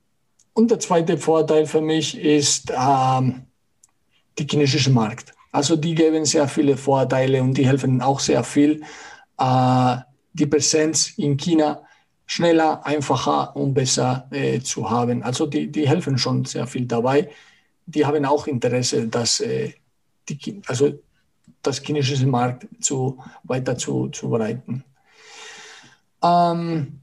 und 0.54 0.70
der 0.70 0.78
zweite 0.78 1.18
Vorteil 1.18 1.66
für 1.66 1.80
mich 1.80 2.18
ist 2.18 2.70
ähm, 2.70 3.46
der 4.38 4.46
chinesische 4.48 4.90
Markt. 4.90 5.32
Also 5.50 5.76
die 5.76 5.94
geben 5.94 6.24
sehr 6.24 6.48
viele 6.48 6.76
Vorteile 6.76 7.42
und 7.42 7.54
die 7.54 7.66
helfen 7.66 8.00
auch 8.00 8.20
sehr 8.20 8.44
viel, 8.44 8.82
äh, 9.38 9.96
die 10.32 10.46
Präsenz 10.46 11.12
in 11.18 11.36
China 11.36 11.82
schneller, 12.26 12.84
einfacher 12.86 13.54
und 13.56 13.74
besser 13.74 14.26
äh, 14.30 14.60
zu 14.60 14.90
haben. 14.90 15.22
Also 15.22 15.46
die, 15.46 15.70
die 15.70 15.86
helfen 15.86 16.16
schon 16.16 16.44
sehr 16.44 16.66
viel 16.66 16.86
dabei 16.86 17.28
die 17.86 18.04
haben 18.04 18.24
auch 18.24 18.46
Interesse, 18.46 19.08
dass 19.08 19.40
äh, 19.40 19.72
die, 20.28 20.62
also 20.66 20.92
das 21.62 21.80
chinesische 21.82 22.26
Markt 22.26 22.66
zu, 22.80 23.18
weiter 23.44 23.76
zu, 23.76 24.08
zu 24.08 24.28
breiten. 24.30 24.84
Ähm, 26.22 27.00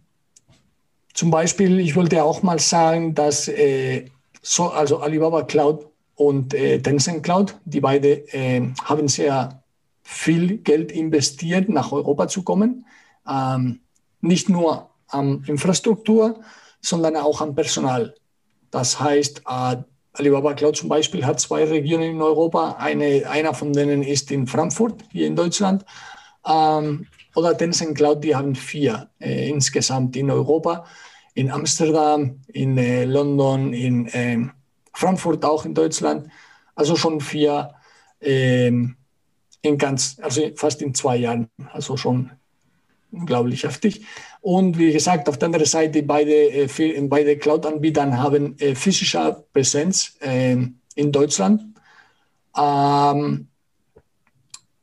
zum 1.13 1.31
Beispiel, 1.31 1.79
ich 1.79 1.95
wollte 1.95 2.23
auch 2.23 2.43
mal 2.43 2.59
sagen, 2.59 3.13
dass 3.13 3.47
äh, 3.47 4.05
so, 4.41 4.69
also 4.69 4.99
Alibaba 4.99 5.43
Cloud 5.43 5.87
und 6.15 6.53
äh, 6.53 6.81
Tencent 6.81 7.23
Cloud, 7.23 7.55
die 7.65 7.81
beide 7.81 8.27
äh, 8.33 8.71
haben 8.83 9.07
sehr 9.07 9.63
viel 10.01 10.57
Geld 10.57 10.91
investiert, 10.91 11.69
nach 11.69 11.91
Europa 11.91 12.27
zu 12.27 12.43
kommen. 12.43 12.85
Ähm, 13.29 13.81
nicht 14.21 14.49
nur 14.49 14.89
an 15.07 15.43
Infrastruktur, 15.45 16.41
sondern 16.81 17.15
auch 17.17 17.41
an 17.41 17.55
Personal. 17.55 18.15
Das 18.71 18.99
heißt, 18.99 19.43
äh, 19.47 19.77
Alibaba 20.19 20.53
Cloud 20.53 20.75
zum 20.75 20.89
Beispiel 20.89 21.25
hat 21.25 21.39
zwei 21.39 21.63
Regionen 21.63 22.11
in 22.11 22.21
Europa. 22.21 22.75
Eine, 22.77 23.29
einer 23.29 23.53
von 23.53 23.71
denen 23.71 24.03
ist 24.03 24.31
in 24.31 24.47
Frankfurt, 24.47 25.03
hier 25.11 25.25
in 25.25 25.35
Deutschland. 25.35 25.85
Ähm, 26.45 27.07
oder 27.35 27.57
Tencent 27.57 27.95
Cloud, 27.95 28.23
die 28.23 28.35
haben 28.35 28.53
vier 28.53 29.09
äh, 29.19 29.49
insgesamt 29.49 30.15
in 30.17 30.29
Europa. 30.29 30.85
In 31.35 31.49
Amsterdam, 31.49 32.41
in 32.47 32.77
äh, 32.77 33.05
London, 33.05 33.71
in 33.71 34.07
äh, 34.07 34.45
Frankfurt 34.93 35.45
auch 35.45 35.63
in 35.63 35.73
Deutschland. 35.73 36.29
Also 36.75 36.97
schon 36.97 37.21
vier 37.21 37.73
ähm, 38.19 38.97
in 39.61 39.77
ganz, 39.77 40.17
also 40.21 40.41
fast 40.55 40.81
in 40.81 40.93
zwei 40.93 41.15
Jahren. 41.15 41.49
Also 41.71 41.95
schon 41.95 42.31
unglaublich 43.11 43.63
heftig. 43.63 44.05
Und 44.41 44.77
wie 44.77 44.91
gesagt, 44.91 45.27
auf 45.27 45.37
der 45.37 45.47
anderen 45.47 45.65
Seite, 45.65 46.03
beide, 46.03 46.31
äh, 46.31 47.01
beide 47.01 47.37
Cloud-Anbieter 47.37 48.17
haben 48.17 48.57
äh, 48.59 48.75
physische 48.75 49.43
Präsenz 49.53 50.17
äh, 50.21 50.55
in 50.95 51.11
Deutschland. 51.11 51.63
Ähm, 52.57 53.47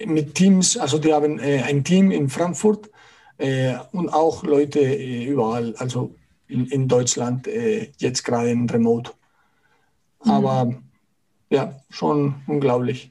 mit 0.05 0.35
Teams, 0.35 0.77
also 0.77 0.99
die 0.99 1.13
haben 1.13 1.39
äh, 1.39 1.63
ein 1.63 1.83
Team 1.83 2.11
in 2.11 2.29
Frankfurt 2.29 2.91
äh, 3.39 3.75
und 3.93 4.09
auch 4.11 4.43
Leute 4.45 4.81
äh, 4.81 5.25
überall, 5.25 5.75
also 5.77 6.15
in, 6.49 6.67
in 6.67 6.87
Deutschland, 6.87 7.49
jetzt 7.99 8.23
gerade 8.23 8.51
in 8.51 8.71
Remote. 8.71 9.11
Mhm. 10.25 10.31
Aber 10.31 10.75
ja, 11.51 11.75
schon 11.91 12.37
unglaublich. 12.47 13.11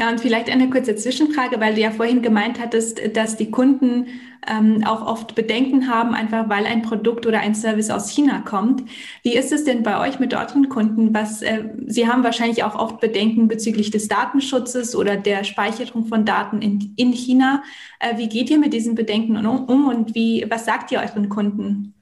Ja, 0.00 0.08
und 0.08 0.18
vielleicht 0.18 0.48
eine 0.48 0.70
kurze 0.70 0.96
Zwischenfrage, 0.96 1.60
weil 1.60 1.74
du 1.74 1.82
ja 1.82 1.90
vorhin 1.90 2.22
gemeint 2.22 2.58
hattest, 2.58 3.02
dass 3.14 3.36
die 3.36 3.50
Kunden 3.50 4.06
ähm, 4.48 4.82
auch 4.86 5.06
oft 5.06 5.34
Bedenken 5.34 5.92
haben, 5.92 6.14
einfach 6.14 6.48
weil 6.48 6.64
ein 6.64 6.80
Produkt 6.80 7.26
oder 7.26 7.40
ein 7.40 7.54
Service 7.54 7.90
aus 7.90 8.08
China 8.08 8.38
kommt. 8.40 8.82
Wie 9.22 9.36
ist 9.36 9.52
es 9.52 9.64
denn 9.64 9.82
bei 9.82 10.00
euch 10.00 10.18
mit 10.18 10.32
euren 10.32 10.70
Kunden? 10.70 11.12
Was, 11.12 11.42
äh, 11.42 11.64
Sie 11.86 12.08
haben 12.08 12.24
wahrscheinlich 12.24 12.64
auch 12.64 12.76
oft 12.76 13.00
Bedenken 13.00 13.46
bezüglich 13.46 13.90
des 13.90 14.08
Datenschutzes 14.08 14.96
oder 14.96 15.18
der 15.18 15.44
Speicherung 15.44 16.06
von 16.06 16.24
Daten 16.24 16.62
in, 16.62 16.94
in 16.96 17.12
China. 17.12 17.62
Äh, 17.98 18.16
wie 18.16 18.30
geht 18.30 18.48
ihr 18.48 18.58
mit 18.58 18.72
diesen 18.72 18.94
Bedenken 18.94 19.36
um, 19.46 19.66
um 19.66 19.86
und 19.86 20.14
wie, 20.14 20.46
was 20.48 20.64
sagt 20.64 20.92
ihr 20.92 21.00
euren 21.00 21.28
Kunden? 21.28 21.92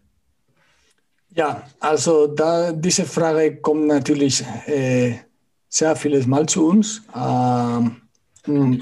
Ja, 1.35 1.64
also 1.81 2.28
da 2.28 2.71
diese 2.71 3.07
Frage 3.07 3.57
kommt 3.57 3.88
natürlich 3.88 4.45
äh, 4.67 5.17
sehr 5.68 5.96
vieles 5.96 6.26
Mal 6.26 6.46
zu 6.46 6.66
uns. 6.68 7.02
Ähm, 7.14 8.02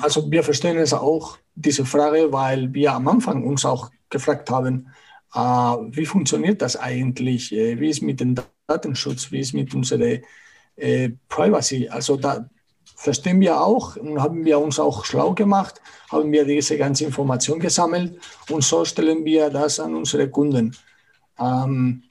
also 0.01 0.31
wir 0.31 0.43
verstehen 0.43 0.79
es 0.79 0.93
auch, 0.93 1.39
diese 1.55 1.85
Frage, 1.85 2.33
weil 2.33 2.73
wir 2.75 2.93
am 2.93 3.09
Anfang 3.09 3.43
uns 3.45 3.65
auch 3.65 3.91
gefragt 4.11 4.51
haben, 4.51 4.89
äh, 5.35 5.39
wie 5.39 6.07
funktioniert 6.07 6.63
das 6.63 6.77
eigentlich? 6.77 7.53
Äh, 7.53 7.81
wie 7.81 7.89
ist 7.89 8.03
mit 8.03 8.21
dem 8.21 8.35
Datenschutz? 8.67 9.33
Wie 9.33 9.41
ist 9.41 9.55
mit 9.55 9.75
unserer 9.75 10.19
äh, 10.77 11.11
Privacy? 11.29 11.89
Also 11.89 12.17
da 12.17 12.49
verstehen 12.97 13.41
wir 13.41 13.61
auch 13.61 13.97
und 13.97 14.21
haben 14.23 14.45
wir 14.45 14.59
uns 14.59 14.79
auch 14.79 15.05
schlau 15.05 15.35
gemacht, 15.35 15.81
haben 16.11 16.31
wir 16.33 16.45
diese 16.45 16.79
ganze 16.79 17.05
Information 17.05 17.59
gesammelt 17.59 18.19
und 18.51 18.63
so 18.63 18.85
stellen 18.85 19.25
wir 19.25 19.51
das 19.51 19.81
an 19.81 19.95
unsere 19.95 20.31
Kunden. 20.31 20.75
Ähm, 21.39 22.03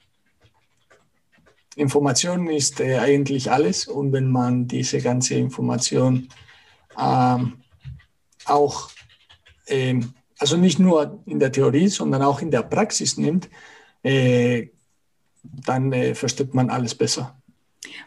Information 1.76 2.48
ist 2.48 2.80
äh, 2.80 2.98
eigentlich 2.98 3.50
alles 3.50 3.86
und 3.86 4.12
wenn 4.12 4.30
man 4.30 4.66
diese 4.66 5.00
ganze 5.00 5.34
Information 5.34 6.28
ähm, 6.98 7.52
auch, 8.46 8.90
ähm, 9.68 10.14
also 10.38 10.56
nicht 10.56 10.78
nur 10.78 11.22
in 11.26 11.38
der 11.38 11.52
Theorie, 11.52 11.88
sondern 11.88 12.22
auch 12.22 12.40
in 12.40 12.50
der 12.50 12.62
Praxis 12.62 13.18
nimmt, 13.18 13.48
äh, 14.02 14.68
dann 15.42 15.92
äh, 15.92 16.14
versteht 16.14 16.54
man 16.54 16.70
alles 16.70 16.94
besser. 16.94 17.36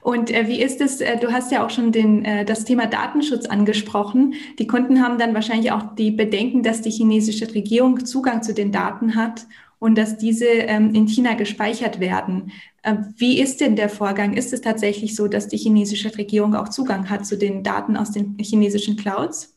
Und 0.01 0.31
äh, 0.31 0.47
wie 0.47 0.61
ist 0.61 0.81
es, 0.81 0.99
äh, 0.99 1.17
du 1.17 1.31
hast 1.31 1.51
ja 1.51 1.65
auch 1.65 1.69
schon 1.69 1.91
den, 1.91 2.25
äh, 2.25 2.45
das 2.45 2.65
Thema 2.65 2.88
Datenschutz 2.88 3.45
angesprochen. 3.45 4.33
Die 4.57 4.67
Kunden 4.67 5.01
haben 5.03 5.17
dann 5.19 5.33
wahrscheinlich 5.33 5.71
auch 5.71 5.95
die 5.95 6.11
Bedenken, 6.11 6.63
dass 6.63 6.81
die 6.81 6.91
chinesische 6.91 7.53
Regierung 7.53 8.05
Zugang 8.05 8.41
zu 8.41 8.53
den 8.53 8.71
Daten 8.71 9.15
hat 9.15 9.45
und 9.79 9.98
dass 9.98 10.17
diese 10.17 10.45
ähm, 10.45 10.93
in 10.93 11.07
China 11.07 11.33
gespeichert 11.33 12.00
werden. 12.00 12.51
Äh, 12.83 12.95
wie 13.17 13.39
ist 13.39 13.62
denn 13.62 13.75
der 13.75 13.89
Vorgang? 13.89 14.36
Ist 14.36 14.53
es 14.53 14.62
tatsächlich 14.62 15.15
so, 15.15 15.27
dass 15.27 15.48
die 15.48 15.57
chinesische 15.57 16.15
Regierung 16.17 16.53
auch 16.55 16.69
Zugang 16.69 17.09
hat 17.09 17.25
zu 17.25 17.38
den 17.38 17.63
Daten 17.63 17.98
aus 17.98 18.12
den 18.12 18.38
chinesischen 18.39 18.98
Clouds? 18.98 19.55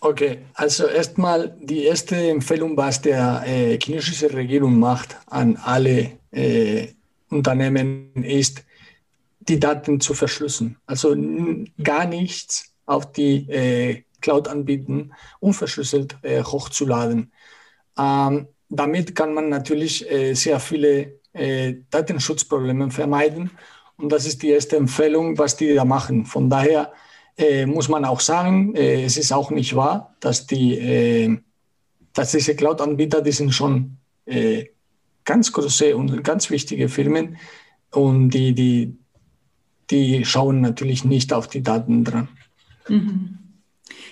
Okay, 0.00 0.40
also 0.52 0.86
erstmal 0.86 1.56
die 1.60 1.84
erste 1.84 2.16
Empfehlung, 2.28 2.76
was 2.76 3.00
der 3.00 3.42
äh, 3.46 3.78
chinesische 3.80 4.32
Regierung 4.32 4.78
macht 4.78 5.16
an 5.26 5.56
alle 5.56 6.18
äh, 6.30 6.88
Unternehmen, 7.30 8.12
ist, 8.22 8.64
die 9.40 9.58
Daten 9.58 10.00
zu 10.00 10.14
verschlüsseln. 10.14 10.76
Also 10.86 11.14
gar 11.82 12.06
nichts 12.06 12.72
auf 12.86 13.12
die 13.12 13.48
äh, 13.50 14.04
Cloud 14.20 14.48
anbieten, 14.48 15.12
unverschlüsselt 15.40 16.18
äh, 16.22 16.42
hochzuladen. 16.42 17.32
Ähm, 17.98 18.48
damit 18.78 19.14
kann 19.14 19.34
man 19.34 19.48
natürlich 19.48 20.10
äh, 20.10 20.34
sehr 20.34 20.60
viele 20.60 21.20
äh, 21.32 21.74
Datenschutzprobleme 21.90 22.90
vermeiden. 22.90 23.50
Und 23.96 24.10
das 24.10 24.26
ist 24.26 24.42
die 24.42 24.50
erste 24.50 24.76
Empfehlung, 24.76 25.38
was 25.38 25.56
die 25.56 25.74
da 25.74 25.84
machen. 25.84 26.26
Von 26.26 26.50
daher 26.50 26.92
äh, 27.36 27.66
muss 27.66 27.88
man 27.88 28.04
auch 28.04 28.20
sagen, 28.20 28.74
äh, 28.74 29.04
es 29.04 29.16
ist 29.16 29.32
auch 29.32 29.50
nicht 29.50 29.74
wahr, 29.74 30.14
dass, 30.20 30.46
die, 30.46 30.78
äh, 30.78 31.38
dass 32.12 32.32
diese 32.32 32.54
Cloud-Anbieter, 32.54 33.22
die 33.22 33.32
sind 33.32 33.52
schon 33.52 33.96
äh, 34.26 34.66
ganz 35.24 35.52
große 35.52 35.96
und 35.96 36.22
ganz 36.22 36.50
wichtige 36.50 36.88
Firmen 36.88 37.36
und 37.90 38.30
die, 38.30 38.54
die, 38.54 38.96
die 39.90 40.24
schauen 40.24 40.60
natürlich 40.60 41.04
nicht 41.04 41.32
auf 41.32 41.48
die 41.48 41.62
Daten 41.62 42.04
dran. 42.04 42.28
Mhm. 42.88 43.38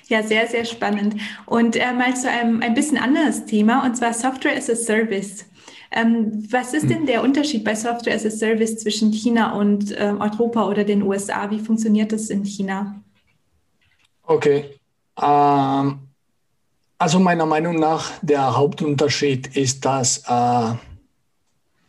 Ja, 0.09 0.23
sehr, 0.23 0.47
sehr 0.47 0.65
spannend. 0.65 1.17
Und 1.47 1.77
äh, 1.77 1.93
mal 1.93 2.15
zu 2.17 2.29
einem 2.29 2.63
ein 2.63 2.75
bisschen 2.75 2.99
anderes 2.99 3.47
Thema, 3.47 3.85
und 3.85 3.97
zwar 3.97 4.13
Software 4.13 4.57
as 4.57 4.69
a 4.69 4.77
Service. 4.77 5.47
Ähm, 5.91 6.47
was 6.51 6.73
ist 6.73 6.89
denn 6.89 7.07
der 7.07 7.23
Unterschied 7.23 7.65
bei 7.65 7.75
Software 7.75 8.15
as 8.15 8.25
a 8.25 8.31
Service 8.31 8.79
zwischen 8.79 9.13
China 9.13 9.53
und 9.53 9.93
äh, 9.93 10.15
Europa 10.19 10.67
oder 10.69 10.85
den 10.85 11.03
USA? 11.03 11.51
Wie 11.51 11.61
funktioniert 11.61 12.13
das 12.13 12.31
in 12.31 12.45
China? 12.45 13.03
Okay. 14.23 14.79
Ähm, 15.21 15.99
also 16.99 17.19
meiner 17.19 17.47
Meinung 17.47 17.77
nach, 17.77 18.13
der 18.23 18.57
Hauptunterschied 18.57 19.57
ist, 19.57 19.85
dass 19.85 20.23
äh, 20.27 20.75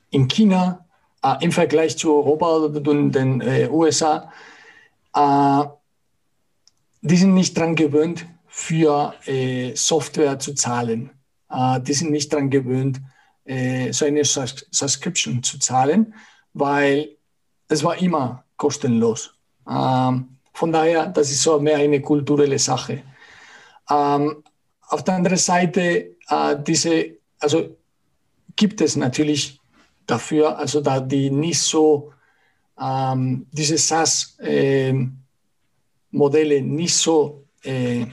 in 0.10 0.28
China 0.28 0.86
äh, 1.24 1.36
im 1.42 1.52
Vergleich 1.52 1.98
zu 1.98 2.13
Europa 2.13 2.58
oder 2.58 2.80
den 2.82 3.42
äh, 3.42 3.70
USA, 3.72 4.32
äh, 5.16 5.63
die 7.03 7.17
sind 7.17 7.33
nicht 7.33 7.55
daran 7.55 7.75
gewöhnt, 7.75 8.25
für 8.48 9.13
äh, 9.25 9.75
Software 9.75 10.39
zu 10.39 10.53
zahlen. 10.55 11.12
Äh, 11.50 11.79
die 11.81 11.93
sind 11.93 12.12
nicht 12.12 12.31
daran 12.33 12.50
gewöhnt, 12.50 13.01
so 13.91 14.05
eine 14.05 14.24
Sus 14.24 14.65
Subscription 14.72 15.43
zu 15.43 15.60
zahlen, 15.60 16.13
weil 16.53 17.17
es 17.67 17.83
war 17.83 17.98
immer 17.98 18.45
kostenlos. 18.55 19.36
Ähm, 19.69 20.38
von 20.53 20.72
daher, 20.72 21.07
das 21.07 21.31
ist 21.31 21.41
so 21.41 21.60
mehr 21.60 21.77
eine 21.77 22.01
kulturelle 22.01 22.60
Sache. 22.60 23.03
Ähm, 23.89 24.43
auf 24.88 25.03
der 25.03 25.15
anderen 25.15 25.38
Seite, 25.38 26.15
äh, 26.29 26.55
diese, 26.65 27.17
also 27.39 27.75
gibt 28.55 28.81
es 28.81 28.95
natürlich 28.95 29.60
dafür, 30.05 30.57
also 30.57 30.81
da 30.81 31.00
die 31.00 31.29
nicht 31.31 31.60
so, 31.60 32.13
ähm, 32.79 33.48
diese 33.51 33.77
SaaS-Modelle 33.77 34.89
ähm, 34.89 35.23
nicht 36.13 36.96
so, 36.96 37.46
äh, 37.63 38.05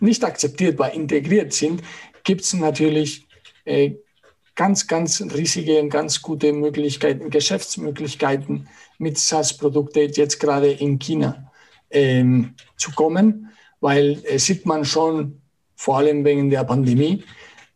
nicht 0.00 0.24
akzeptiert, 0.24 0.78
integriert 0.94 1.52
sind, 1.52 1.82
gibt 2.22 2.42
es 2.42 2.54
natürlich 2.54 3.26
äh, 3.64 3.92
ganz, 4.54 4.86
ganz 4.86 5.20
riesige 5.20 5.80
und 5.80 5.90
ganz 5.90 6.22
gute 6.22 6.52
Möglichkeiten, 6.52 7.30
Geschäftsmöglichkeiten 7.30 8.68
mit 8.98 9.18
SaaS-Produkten 9.18 10.12
jetzt 10.12 10.38
gerade 10.38 10.70
in 10.70 10.98
China 10.98 11.50
ähm, 11.90 12.54
zu 12.76 12.92
kommen, 12.92 13.50
weil 13.80 14.22
äh, 14.24 14.38
sieht 14.38 14.66
man 14.66 14.84
schon, 14.84 15.40
vor 15.76 15.98
allem 15.98 16.24
wegen 16.24 16.50
der 16.50 16.64
Pandemie, 16.64 17.24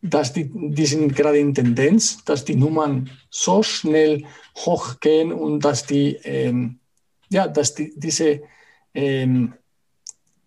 dass 0.01 0.31
die, 0.31 0.49
die 0.53 0.85
sind 0.85 1.15
gerade 1.15 1.39
in 1.39 1.53
Tendenz, 1.53 2.23
dass 2.23 2.45
die 2.45 2.55
Nummern 2.55 3.09
so 3.29 3.61
schnell 3.61 4.23
hochgehen 4.55 5.33
und 5.33 5.65
dass 5.65 5.85
die, 5.85 6.15
ähm, 6.23 6.79
ja, 7.29 7.47
dass 7.47 7.75
die, 7.75 7.93
diese, 7.97 8.41
ähm, 8.93 9.53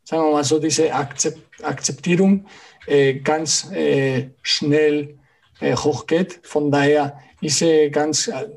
sagen 0.04 0.24
wir 0.24 0.32
mal 0.32 0.44
so, 0.44 0.58
diese 0.58 0.92
Akzept, 0.92 1.40
Akzeptierung 1.64 2.46
äh, 2.86 3.14
ganz 3.14 3.70
äh, 3.72 4.30
schnell 4.42 5.18
äh, 5.60 5.76
hochgeht. 5.76 6.40
Von 6.42 6.70
daher 6.70 7.18
ist 7.40 7.62
äh, 7.62 7.90
ganz, 7.90 8.28
äh, 8.28 8.48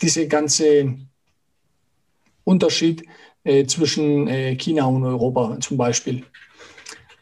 diese 0.00 0.28
ganze 0.28 0.96
Unterschied 2.44 3.04
äh, 3.42 3.66
zwischen 3.66 4.28
äh, 4.28 4.56
China 4.56 4.86
und 4.86 5.04
Europa 5.04 5.58
zum 5.60 5.76
Beispiel. 5.76 6.24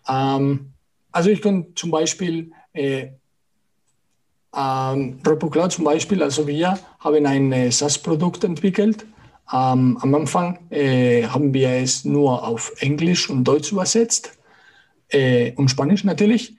Ähm, 0.09 0.73
also 1.11 1.31
ich 1.31 1.41
kann 1.41 1.67
zum 1.75 1.91
Beispiel 1.91 2.53
äh, 2.73 3.09
ähm, 4.55 5.21
RoboCloud 5.27 5.73
zum 5.73 5.85
Beispiel, 5.85 6.23
also 6.23 6.47
wir 6.47 6.79
haben 6.99 7.27
ein 7.27 7.71
SaaS-Produkt 7.71 8.45
entwickelt. 8.45 9.07
Ähm, 9.51 9.99
am 10.01 10.15
Anfang 10.15 10.59
äh, 10.71 11.25
haben 11.25 11.53
wir 11.53 11.71
es 11.71 12.05
nur 12.05 12.47
auf 12.47 12.73
Englisch 12.81 13.29
und 13.29 13.45
Deutsch 13.45 13.73
übersetzt 13.73 14.39
äh, 15.09 15.53
und 15.53 15.69
Spanisch 15.69 16.05
natürlich. 16.05 16.57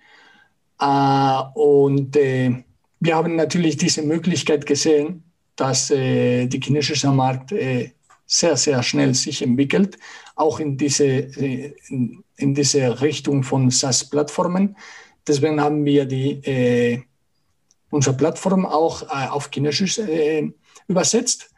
Äh, 0.79 1.41
und 1.55 2.15
äh, 2.15 2.63
wir 2.99 3.15
haben 3.15 3.35
natürlich 3.35 3.77
diese 3.77 4.01
Möglichkeit 4.01 4.65
gesehen, 4.65 5.23
dass 5.55 5.91
äh, 5.91 6.47
der 6.47 6.59
chinesische 6.59 7.09
Markt 7.09 7.53
sehr, 8.25 8.57
sehr 8.57 8.81
schnell 8.81 9.13
sich 9.13 9.41
entwickelt, 9.41 9.97
auch 10.35 10.59
in 10.59 10.77
diese, 10.77 11.05
in, 11.05 12.23
in 12.37 12.53
diese 12.55 13.01
Richtung 13.01 13.43
von 13.43 13.69
SaaS-Plattformen. 13.69 14.75
Deswegen 15.27 15.61
haben 15.61 15.85
wir 15.85 16.05
die, 16.05 16.31
äh, 16.43 17.03
unsere 17.89 18.15
Plattform 18.15 18.65
auch 18.65 19.03
äh, 19.03 19.27
auf 19.29 19.49
Chinesisch 19.53 19.99
äh, 19.99 20.51
übersetzt 20.87 21.52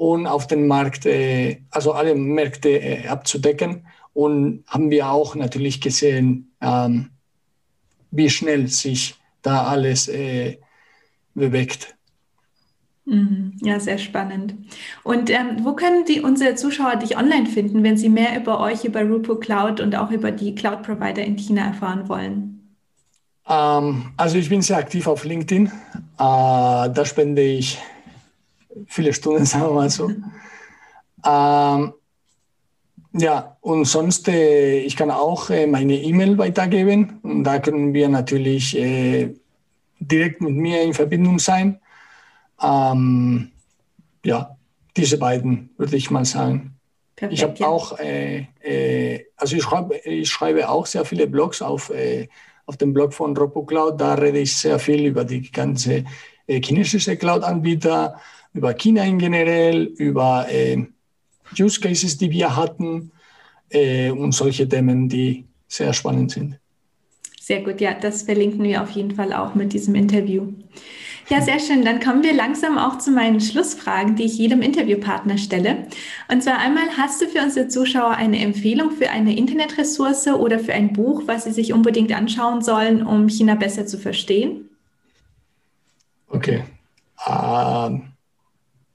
und 0.00 0.26
auf 0.26 0.46
den 0.46 0.66
Markt, 0.66 1.04
äh, 1.04 1.60
also 1.70 1.92
alle 1.92 2.14
Märkte 2.14 2.70
äh, 2.70 3.06
abzudecken. 3.06 3.86
Und 4.14 4.64
haben 4.66 4.90
wir 4.90 5.10
auch 5.10 5.34
natürlich 5.34 5.82
gesehen, 5.82 6.52
ähm, 6.62 7.10
wie 8.10 8.30
schnell 8.30 8.66
sich 8.68 9.14
da 9.42 9.64
alles 9.64 10.08
äh, 10.08 10.56
bewegt. 11.34 11.94
Mhm. 13.04 13.58
Ja, 13.60 13.78
sehr 13.78 13.98
spannend. 13.98 14.54
Und 15.04 15.28
ähm, 15.28 15.64
wo 15.64 15.74
können 15.74 16.06
die, 16.06 16.22
unsere 16.22 16.54
Zuschauer 16.54 16.96
dich 16.96 17.18
online 17.18 17.46
finden, 17.46 17.82
wenn 17.82 17.98
sie 17.98 18.08
mehr 18.08 18.34
über 18.40 18.58
euch, 18.58 18.86
über 18.86 19.02
Rupo 19.02 19.36
Cloud 19.36 19.80
und 19.80 19.94
auch 19.94 20.10
über 20.10 20.30
die 20.30 20.54
Cloud-Provider 20.54 21.22
in 21.22 21.36
China 21.36 21.66
erfahren 21.66 22.08
wollen? 22.08 22.74
Ähm, 23.46 24.12
also 24.16 24.38
ich 24.38 24.48
bin 24.48 24.62
sehr 24.62 24.78
aktiv 24.78 25.06
auf 25.06 25.24
LinkedIn. 25.24 25.66
Äh, 25.66 25.70
da 26.16 27.04
spende 27.04 27.42
ich 27.42 27.78
viele 28.86 29.12
Stunden, 29.12 29.44
sagen 29.46 29.66
wir 29.66 29.72
mal 29.72 29.90
so. 29.90 30.10
ähm, 31.24 31.94
ja, 33.12 33.56
und 33.60 33.86
sonst, 33.86 34.28
äh, 34.28 34.78
ich 34.80 34.96
kann 34.96 35.10
auch 35.10 35.50
äh, 35.50 35.66
meine 35.66 35.94
E-Mail 35.94 36.38
weitergeben. 36.38 37.18
Und 37.22 37.44
da 37.44 37.58
können 37.58 37.92
wir 37.92 38.08
natürlich 38.08 38.76
äh, 38.76 39.34
direkt 39.98 40.40
mit 40.40 40.54
mir 40.54 40.82
in 40.82 40.94
Verbindung 40.94 41.38
sein. 41.38 41.80
Ähm, 42.62 43.50
ja, 44.24 44.56
diese 44.96 45.18
beiden 45.18 45.70
würde 45.76 45.96
ich 45.96 46.10
mal 46.10 46.24
sagen. 46.24 46.76
Perfekt, 47.16 47.38
ich 47.38 47.42
habe 47.42 47.54
ja. 47.58 47.66
auch, 47.66 47.98
äh, 47.98 48.46
äh, 48.62 49.26
also 49.36 49.56
ich 49.56 49.62
schreibe, 49.62 49.96
ich 50.04 50.30
schreibe 50.30 50.68
auch 50.68 50.86
sehr 50.86 51.04
viele 51.04 51.26
Blogs 51.26 51.62
auf, 51.62 51.90
äh, 51.90 52.28
auf 52.66 52.76
dem 52.76 52.94
Blog 52.94 53.12
von 53.12 53.36
RoboCloud. 53.36 54.00
Da 54.00 54.14
rede 54.14 54.38
ich 54.38 54.56
sehr 54.56 54.78
viel 54.78 55.06
über 55.06 55.24
die 55.24 55.50
ganze 55.50 56.04
chinesische 56.46 57.16
Cloud-Anbieter, 57.16 58.20
über 58.52 58.74
China 58.74 59.04
in 59.04 59.18
generell, 59.18 59.84
über 59.96 60.46
äh, 60.50 60.84
Use 61.58 61.80
Cases, 61.80 62.16
die 62.16 62.30
wir 62.30 62.56
hatten 62.56 63.12
äh, 63.70 64.10
und 64.10 64.32
solche 64.32 64.68
Themen, 64.68 65.08
die 65.08 65.44
sehr 65.68 65.92
spannend 65.92 66.32
sind. 66.32 66.58
Sehr 67.40 67.62
gut, 67.62 67.80
ja, 67.80 67.94
das 67.94 68.22
verlinken 68.22 68.62
wir 68.62 68.82
auf 68.82 68.90
jeden 68.90 69.12
Fall 69.12 69.32
auch 69.32 69.54
mit 69.54 69.72
diesem 69.72 69.94
Interview. 69.94 70.52
Ja, 71.28 71.40
sehr 71.40 71.60
schön. 71.60 71.84
Dann 71.84 72.00
kommen 72.00 72.24
wir 72.24 72.32
langsam 72.32 72.76
auch 72.76 72.98
zu 72.98 73.12
meinen 73.12 73.40
Schlussfragen, 73.40 74.16
die 74.16 74.24
ich 74.24 74.36
jedem 74.36 74.62
Interviewpartner 74.62 75.38
stelle. 75.38 75.86
Und 76.28 76.42
zwar 76.42 76.58
einmal, 76.58 76.96
hast 76.96 77.22
du 77.22 77.26
für 77.26 77.40
unsere 77.40 77.68
Zuschauer 77.68 78.10
eine 78.10 78.40
Empfehlung 78.40 78.90
für 78.90 79.10
eine 79.10 79.36
Internetressource 79.36 80.26
oder 80.26 80.58
für 80.58 80.74
ein 80.74 80.92
Buch, 80.92 81.22
was 81.26 81.44
sie 81.44 81.52
sich 81.52 81.72
unbedingt 81.72 82.12
anschauen 82.12 82.62
sollen, 82.62 83.06
um 83.06 83.28
China 83.28 83.54
besser 83.54 83.86
zu 83.86 83.96
verstehen? 83.96 84.68
Okay. 86.28 86.64
Ähm, 87.28 88.09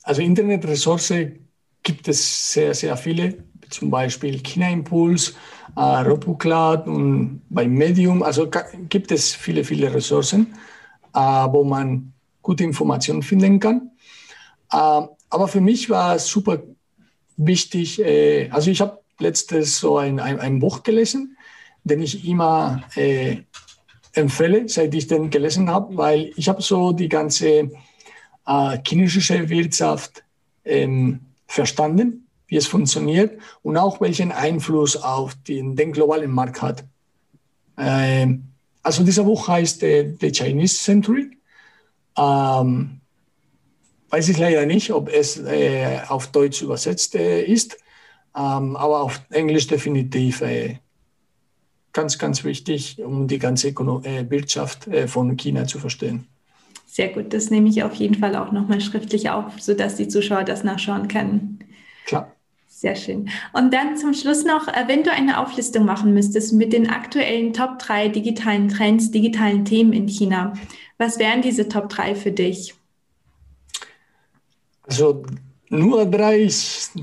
also 0.06 0.22
Internetressource 0.22 1.14
gibt 1.84 2.08
es 2.08 2.54
sehr, 2.54 2.74
sehr 2.74 2.96
viele, 2.96 3.44
zum 3.70 3.90
Beispiel 3.90 4.42
China 4.42 4.70
Impuls, 4.70 5.36
äh, 5.76 5.82
RoboCloud 5.82 6.88
und 6.88 7.42
bei 7.50 7.68
Medium. 7.68 8.24
Also 8.24 8.50
gibt 8.90 9.12
es 9.12 9.34
viele, 9.36 9.64
viele 9.64 9.94
Ressourcen. 9.94 10.56
äh, 11.16 11.20
wo 11.20 11.64
man 11.64 12.14
gute 12.42 12.64
Informationen 12.64 13.24
finden 13.24 13.60
kann. 13.60 13.92
Äh, 14.72 15.02
aber 15.30 15.48
für 15.48 15.62
mich 15.62 15.90
war 15.90 16.16
es 16.16 16.28
super 16.28 16.62
wichtig, 17.38 18.00
äh, 18.00 18.50
also 18.52 18.70
ich 18.70 18.82
habe 18.82 19.00
letztes 19.20 19.80
so 19.80 19.98
ein, 19.98 20.20
ein, 20.20 20.40
ein, 20.40 20.60
Buch 20.60 20.84
gelesen, 20.84 21.38
den 21.84 22.02
ich 22.02 22.28
immer 22.28 22.84
äh, 22.96 23.38
empfehle, 24.14 24.68
seit 24.68 24.94
ich 24.94 25.08
den 25.08 25.30
gelesen 25.30 25.70
habe, 25.70 25.96
weil 25.98 26.32
ich 26.36 26.50
habe 26.50 26.62
so 26.62 26.92
die 26.92 27.10
ganze 27.10 27.72
äh, 28.46 28.78
chinesische 28.86 29.50
Wirtschaft 29.50 30.24
ähm, 30.64 31.22
verstanden, 31.48 32.28
wie 32.48 32.58
es 32.58 32.68
funktioniert 32.68 33.40
und 33.62 33.78
auch 33.78 34.02
welchen 34.02 34.32
Einfluss 34.32 34.98
auf 34.98 35.36
den, 35.48 35.76
den 35.76 35.92
globalen 35.92 36.32
Markt 36.32 36.62
hat. 36.62 36.84
Ähm, 37.78 38.46
also 38.84 39.04
dieser 39.04 39.24
Buch 39.24 39.48
heißt 39.48 39.84
äh, 39.84 40.14
The 40.20 40.32
Chinese 40.32 40.78
Century. 40.78 41.32
Ähm, 42.18 43.02
weiß 44.10 44.30
ich 44.30 44.38
leider 44.38 44.66
nicht, 44.66 44.92
ob 44.92 45.10
es 45.10 45.38
äh, 45.38 46.00
auf 46.08 46.28
Deutsch 46.28 46.62
übersetzt 46.62 47.16
äh, 47.16 47.44
ist, 47.44 47.78
ähm, 48.36 48.76
aber 48.76 49.02
auf 49.02 49.22
Englisch 49.32 49.68
definitiv 49.68 50.42
äh, 50.42 50.78
ganz, 51.92 52.18
ganz 52.18 52.44
wichtig, 52.44 53.02
um 53.02 53.28
die 53.28 53.40
ganze 53.40 53.70
äh, 53.70 54.30
Wirtschaft 54.30 54.88
äh, 54.88 55.08
von 55.08 55.36
China 55.36 55.66
zu 55.66 55.80
verstehen. 55.80 56.28
Sehr 56.96 57.10
gut, 57.10 57.34
das 57.34 57.50
nehme 57.50 57.68
ich 57.68 57.84
auf 57.84 57.94
jeden 57.96 58.16
Fall 58.16 58.38
auch 58.38 58.54
nochmal 58.54 58.80
schriftlich 58.80 59.30
auf, 59.30 59.60
sodass 59.60 59.96
die 59.96 60.08
Zuschauer 60.08 60.46
das 60.46 60.64
nachschauen 60.64 61.10
können. 61.10 61.60
Klar. 62.06 62.32
Sehr 62.68 62.96
schön. 62.96 63.30
Und 63.52 63.74
dann 63.74 63.98
zum 63.98 64.14
Schluss 64.14 64.46
noch, 64.46 64.70
äh, 64.70 64.86
wenn 64.88 65.04
du 65.04 65.12
eine 65.12 65.42
Auflistung 65.42 65.84
machen 65.84 66.14
müsstest 66.14 66.54
mit 66.54 66.72
den 66.72 66.90
aktuellen 66.90 67.52
Top 67.52 67.80
3 67.80 68.08
digitalen 68.08 68.70
Trends, 68.70 69.12
digitalen 69.12 69.66
Themen 69.66 69.92
in 69.92 70.08
China, 70.08 70.54
was 70.98 71.20
wären 71.20 71.42
diese 71.42 71.68
Top 71.68 71.90
3 71.90 72.16
für 72.16 72.32
dich? 72.32 72.76
Also 74.84 75.26
nur 75.68 76.06
drei 76.06 76.44
ist 76.44 76.94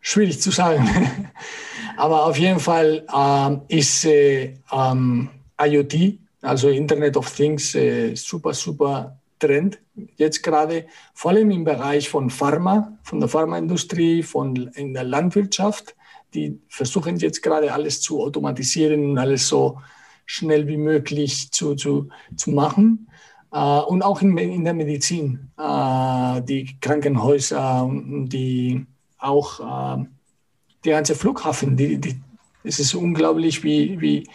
schwierig 0.00 0.40
zu 0.40 0.52
sagen. 0.52 0.88
Aber 1.96 2.26
auf 2.26 2.38
jeden 2.38 2.60
Fall 2.60 3.04
ähm, 3.12 3.62
ist 3.66 4.04
äh, 4.04 4.54
ähm, 4.70 5.28
IoT, 5.60 6.20
also 6.40 6.68
Internet 6.68 7.16
of 7.16 7.34
Things, 7.34 7.74
äh, 7.74 8.14
super, 8.14 8.54
super 8.54 9.18
Trend 9.46 9.78
jetzt 10.16 10.42
gerade, 10.42 10.86
vor 11.12 11.32
allem 11.32 11.50
im 11.50 11.64
Bereich 11.64 12.08
von 12.08 12.30
Pharma, 12.30 12.96
von 13.02 13.20
der 13.20 13.28
Pharmaindustrie, 13.28 14.22
von 14.22 14.70
in 14.74 14.94
der 14.94 15.04
Landwirtschaft. 15.04 15.94
Die 16.34 16.58
versuchen 16.68 17.16
jetzt 17.18 17.42
gerade 17.42 17.72
alles 17.72 18.00
zu 18.00 18.22
automatisieren 18.22 19.10
und 19.10 19.18
alles 19.18 19.48
so 19.48 19.78
schnell 20.26 20.66
wie 20.66 20.76
möglich 20.76 21.50
zu, 21.52 21.74
zu, 21.74 22.08
zu 22.36 22.50
machen. 22.50 23.08
Uh, 23.52 23.84
und 23.86 24.02
auch 24.02 24.20
in, 24.20 24.36
in 24.36 24.64
der 24.64 24.74
Medizin, 24.74 25.52
uh, 25.56 26.40
die 26.40 26.76
Krankenhäuser 26.80 27.84
und 27.84 28.28
die 28.30 28.84
auch 29.18 29.60
uh, 29.60 30.04
der 30.84 30.96
ganze 30.96 31.14
Flughafen, 31.14 31.76
die, 31.76 31.98
die, 31.98 32.20
es 32.64 32.80
ist 32.80 32.94
unglaublich, 32.94 33.62
wie, 33.62 34.00
wie, 34.00 34.26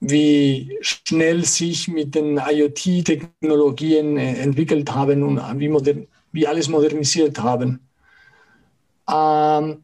wie 0.00 0.78
schnell 0.80 1.44
sich 1.44 1.88
mit 1.88 2.14
den 2.14 2.38
IoT-Technologien 2.38 4.16
äh, 4.16 4.34
entwickelt 4.36 4.94
haben 4.94 5.22
und 5.22 5.60
wie, 5.60 5.68
modern, 5.68 6.06
wie 6.32 6.46
alles 6.46 6.68
modernisiert 6.68 7.38
haben. 7.38 7.80
Ähm, 9.08 9.82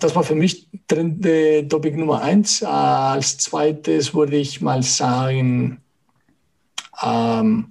das 0.00 0.16
war 0.16 0.24
für 0.24 0.34
mich 0.34 0.68
Trend, 0.88 1.24
äh, 1.26 1.62
Topic 1.64 1.96
Nummer 1.96 2.22
eins. 2.22 2.62
Äh, 2.62 2.66
als 2.66 3.36
zweites 3.36 4.14
würde 4.14 4.36
ich 4.36 4.62
mal 4.62 4.82
sagen, 4.82 5.82
ähm, 7.02 7.66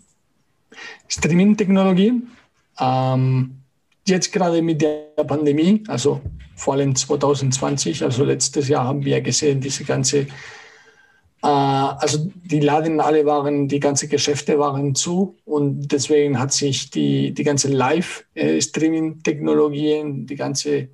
Streaming-Technologien. 1.07 2.29
Ähm, 2.79 3.55
jetzt 4.07 4.31
gerade 4.31 4.61
mit 4.61 4.81
der 4.81 5.23
Pandemie, 5.25 5.83
also 5.87 6.21
vor 6.55 6.75
allem 6.75 6.95
2020, 6.95 8.03
also 8.03 8.23
letztes 8.23 8.67
Jahr 8.67 8.85
haben 8.85 9.03
wir 9.03 9.19
gesehen, 9.21 9.61
diese 9.61 9.83
ganze, 9.83 10.19
äh, 10.19 10.27
also 11.41 12.29
die 12.43 12.59
Laden 12.59 12.99
alle 12.99 13.25
waren, 13.25 13.69
die 13.69 13.79
ganzen 13.79 14.09
Geschäfte 14.09 14.59
waren 14.59 14.93
zu 14.95 15.37
und 15.45 15.87
deswegen 15.87 16.37
hat 16.39 16.51
sich 16.51 16.89
die, 16.89 17.33
die 17.33 17.43
ganze 17.43 17.69
Live-Streaming-Technologien, 17.69 20.25
die 20.25 20.35
ganze, 20.35 20.89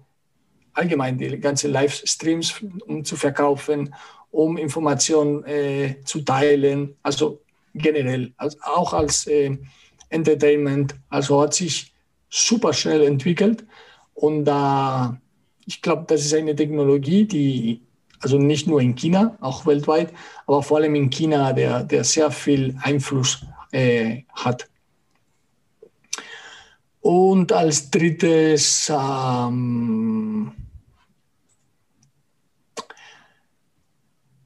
allgemein 0.74 1.18
die 1.18 1.40
ganze 1.40 1.68
Livestreams, 1.68 2.64
um 2.86 3.04
zu 3.04 3.16
verkaufen, 3.16 3.96
um 4.30 4.58
Informationen 4.58 5.44
äh, 5.46 5.96
zu 6.04 6.22
teilen, 6.22 6.96
also 7.02 7.42
generell, 7.74 8.32
also 8.38 8.60
auch 8.62 8.94
als 8.94 9.26
äh, 9.28 9.58
Entertainment, 10.10 10.94
also 11.10 11.42
hat 11.42 11.56
sich 11.56 11.92
super 12.30 12.72
schnell 12.74 13.02
entwickelt 13.04 13.66
und 14.14 14.46
da 14.46 15.20
ich 15.66 15.82
glaube, 15.82 16.06
das 16.08 16.24
ist 16.24 16.34
eine 16.34 16.56
Technologie, 16.56 17.26
die 17.26 17.82
also 18.22 18.38
nicht 18.38 18.68
nur 18.68 18.82
in 18.82 18.96
China, 18.96 19.38
auch 19.42 19.66
weltweit, 19.66 20.12
aber 20.48 20.64
vor 20.64 20.78
allem 20.78 20.96
in 20.96 21.10
China, 21.10 21.54
der, 21.54 21.84
der 21.84 22.04
sehr 22.04 22.32
viel 22.32 22.76
Einfluss 22.82 23.46
äh, 23.72 24.24
hat. 24.34 24.68
Und 27.02 27.52
als 27.52 27.92
drittes 27.92 28.92
ähm, 28.94 30.52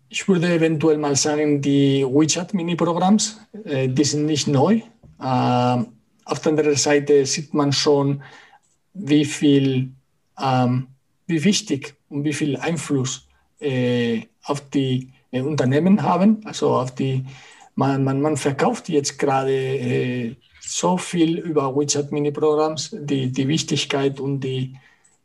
ich 0.10 0.27
würde 0.27 0.51
eventuell 0.53 0.97
mal 0.97 1.15
sagen, 1.15 1.62
die 1.62 2.03
WeChat-Mini-Programms, 2.03 3.39
äh, 3.63 3.88
die 3.88 4.03
sind 4.03 4.25
nicht 4.25 4.47
neu. 4.47 4.82
Äh, 5.21 5.84
auf 6.25 6.39
der 6.41 6.49
anderen 6.49 6.75
Seite 6.75 7.25
sieht 7.25 7.53
man 7.53 7.71
schon, 7.71 8.21
wie 8.93 9.23
viel 9.23 9.91
ähm, 10.39 10.88
wie 11.27 11.43
wichtig 11.43 11.95
und 12.10 12.23
wie 12.23 12.34
viel 12.34 12.58
Einfluss 12.58 13.27
äh, 13.60 14.24
auf 14.43 14.62
die 14.69 15.12
äh, 15.32 15.41
Unternehmen 15.41 16.02
haben. 16.04 16.41
Also 16.45 16.74
auf 16.76 16.95
die, 16.95 17.26
man, 17.76 18.04
man, 18.04 18.22
man 18.22 18.38
verkauft 18.38 18.89
jetzt 18.89 19.17
gerade 19.17 19.54
äh, 19.54 20.36
so 20.62 20.98
viel 20.98 21.39
über 21.39 21.76
WeChat 21.76 22.12
Mini-Programms, 22.12 22.89
die, 22.93 23.32
die 23.32 23.48
Wichtigkeit 23.48 24.19
und 24.19 24.41
die, 24.41 24.78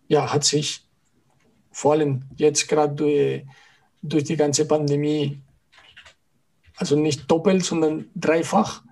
ja, 0.08 0.32
hat 0.32 0.44
sich 0.44 0.82
vor 1.70 1.92
allem 1.92 2.22
jetzt 2.36 2.68
gerade 2.68 2.94
durch, 2.94 3.44
durch 4.00 4.24
die 4.24 4.36
ganze 4.36 4.66
Pandemie, 4.66 5.40
also 6.76 6.96
nicht 6.96 7.30
doppelt, 7.30 7.64
sondern 7.64 8.06
dreifach, 8.14 8.82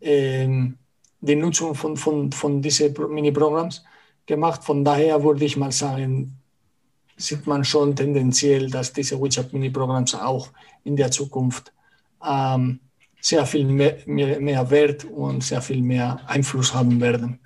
ähm, 0.00 0.76
die 1.20 1.36
Nutzung 1.36 1.74
von, 1.74 1.96
von, 1.96 2.32
von 2.32 2.60
diesen 2.60 2.94
Mini-Programms 3.08 3.84
gemacht. 4.26 4.64
Von 4.64 4.84
daher 4.84 5.22
würde 5.22 5.44
ich 5.44 5.56
mal 5.56 5.72
sagen, 5.72 6.41
sieht 7.26 7.46
man 7.46 7.64
schon 7.64 7.94
tendenziell, 7.94 8.70
dass 8.70 8.92
diese 8.92 9.20
WeChat 9.20 9.52
Mini-Programms 9.52 10.14
auch 10.14 10.48
in 10.84 10.96
der 10.96 11.10
Zukunft 11.10 11.72
ähm, 12.24 12.80
sehr 13.20 13.46
viel 13.46 13.64
mehr, 13.66 13.98
mehr, 14.06 14.40
mehr, 14.40 14.70
Wert 14.70 15.04
und 15.04 15.44
sehr 15.44 15.62
viel 15.62 15.82
mehr 15.82 16.20
Einfluss 16.26 16.74
haben 16.74 17.00
werden. 17.00 17.38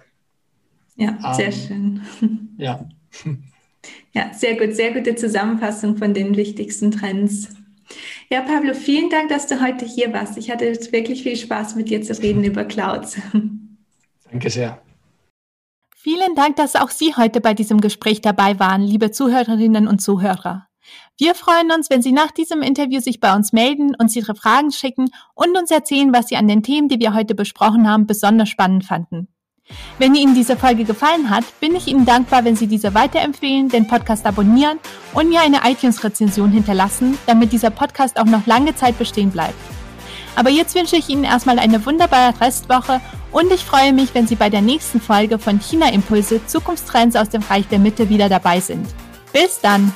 Ja, 0.97 1.35
sehr 1.35 1.53
ähm, 1.53 1.53
schön. 1.53 2.51
Ja. 2.59 2.89
Ja, 4.13 4.33
sehr 4.33 4.57
gut, 4.57 4.75
sehr 4.75 4.93
gute 4.95 5.15
Zusammenfassung 5.15 5.99
von 5.99 6.15
den 6.15 6.37
wichtigsten 6.37 6.91
Trends. 6.91 7.49
Ja, 8.31 8.41
Pablo, 8.41 8.75
vielen 8.75 9.11
Dank, 9.11 9.29
dass 9.29 9.47
du 9.47 9.61
heute 9.61 9.85
hier 9.85 10.13
warst. 10.13 10.39
Ich 10.39 10.51
hatte 10.51 10.67
wirklich 10.91 11.23
viel 11.23 11.37
Spaß, 11.37 11.77
mit 11.77 11.91
dir 11.91 12.03
zu 12.03 12.21
reden 12.21 12.43
über 12.43 12.65
Clouds. 12.65 13.19
Danke 14.31 14.51
sehr. 14.51 14.81
Vielen 16.09 16.37
Dank, 16.37 16.55
dass 16.55 16.77
auch 16.77 16.91
Sie 16.91 17.17
heute 17.17 17.41
bei 17.41 17.53
diesem 17.53 17.81
Gespräch 17.81 18.21
dabei 18.21 18.61
waren, 18.61 18.81
liebe 18.81 19.11
Zuhörerinnen 19.11 19.89
und 19.89 20.01
Zuhörer. 20.01 20.69
Wir 21.19 21.35
freuen 21.35 21.73
uns, 21.73 21.91
wenn 21.91 22.01
Sie 22.01 22.13
nach 22.13 22.31
diesem 22.31 22.63
Interview 22.63 23.01
sich 23.01 23.19
bei 23.19 23.35
uns 23.35 23.53
melden, 23.53 23.93
uns 23.99 24.15
Ihre 24.15 24.37
Fragen 24.37 24.71
schicken 24.71 25.11
und 25.35 25.59
uns 25.59 25.73
erzählen, 25.73 26.13
was 26.13 26.29
Sie 26.29 26.37
an 26.37 26.47
den 26.47 26.63
Themen, 26.63 26.89
die 26.89 27.01
wir 27.01 27.13
heute 27.13 27.35
besprochen 27.35 27.91
haben, 27.91 28.07
besonders 28.07 28.49
spannend 28.49 28.85
fanden. 28.85 29.27
Wenn 29.99 30.15
Ihnen 30.15 30.37
diese 30.37 30.57
Folge 30.57 30.85
gefallen 30.85 31.29
hat, 31.29 31.43
bin 31.59 31.75
ich 31.75 31.89
Ihnen 31.89 32.07
dankbar, 32.07 32.45
wenn 32.45 32.55
Sie 32.55 32.69
diese 32.69 32.95
weiterempfehlen, 32.95 33.69
den 33.69 33.89
Podcast 33.89 34.27
abonnieren 34.27 34.79
und 35.13 35.29
mir 35.29 35.41
eine 35.41 35.69
iTunes-Rezension 35.69 36.53
hinterlassen, 36.53 37.19
damit 37.27 37.51
dieser 37.51 37.71
Podcast 37.71 38.21
auch 38.21 38.27
noch 38.27 38.47
lange 38.47 38.77
Zeit 38.77 38.97
bestehen 38.97 39.33
bleibt. 39.33 39.59
Aber 40.37 40.51
jetzt 40.51 40.77
wünsche 40.77 40.95
ich 40.95 41.09
Ihnen 41.09 41.25
erstmal 41.25 41.59
eine 41.59 41.85
wunderbare 41.85 42.41
Restwoche 42.41 43.01
und 43.37 43.53
ich 43.53 43.67
freue 43.67 43.93
mich, 43.93 44.15
wenn 44.15 44.27
Sie 44.27 44.35
bei 44.35 44.49
der 44.49 44.63
nächsten 44.63 44.99
Folge 44.99 45.39
von 45.39 45.61
China 45.61 45.93
Impulse 45.93 46.41
Zukunftstrends 46.47 47.17
aus 47.17 47.29
dem 47.29 47.43
Reich 47.43 47.69
der 47.69 47.79
Mitte 47.79 48.09
wieder 48.09 48.31
dabei 48.31 48.61
sind. 48.61 48.89
Bis 49.31 49.61
dann! 49.61 49.93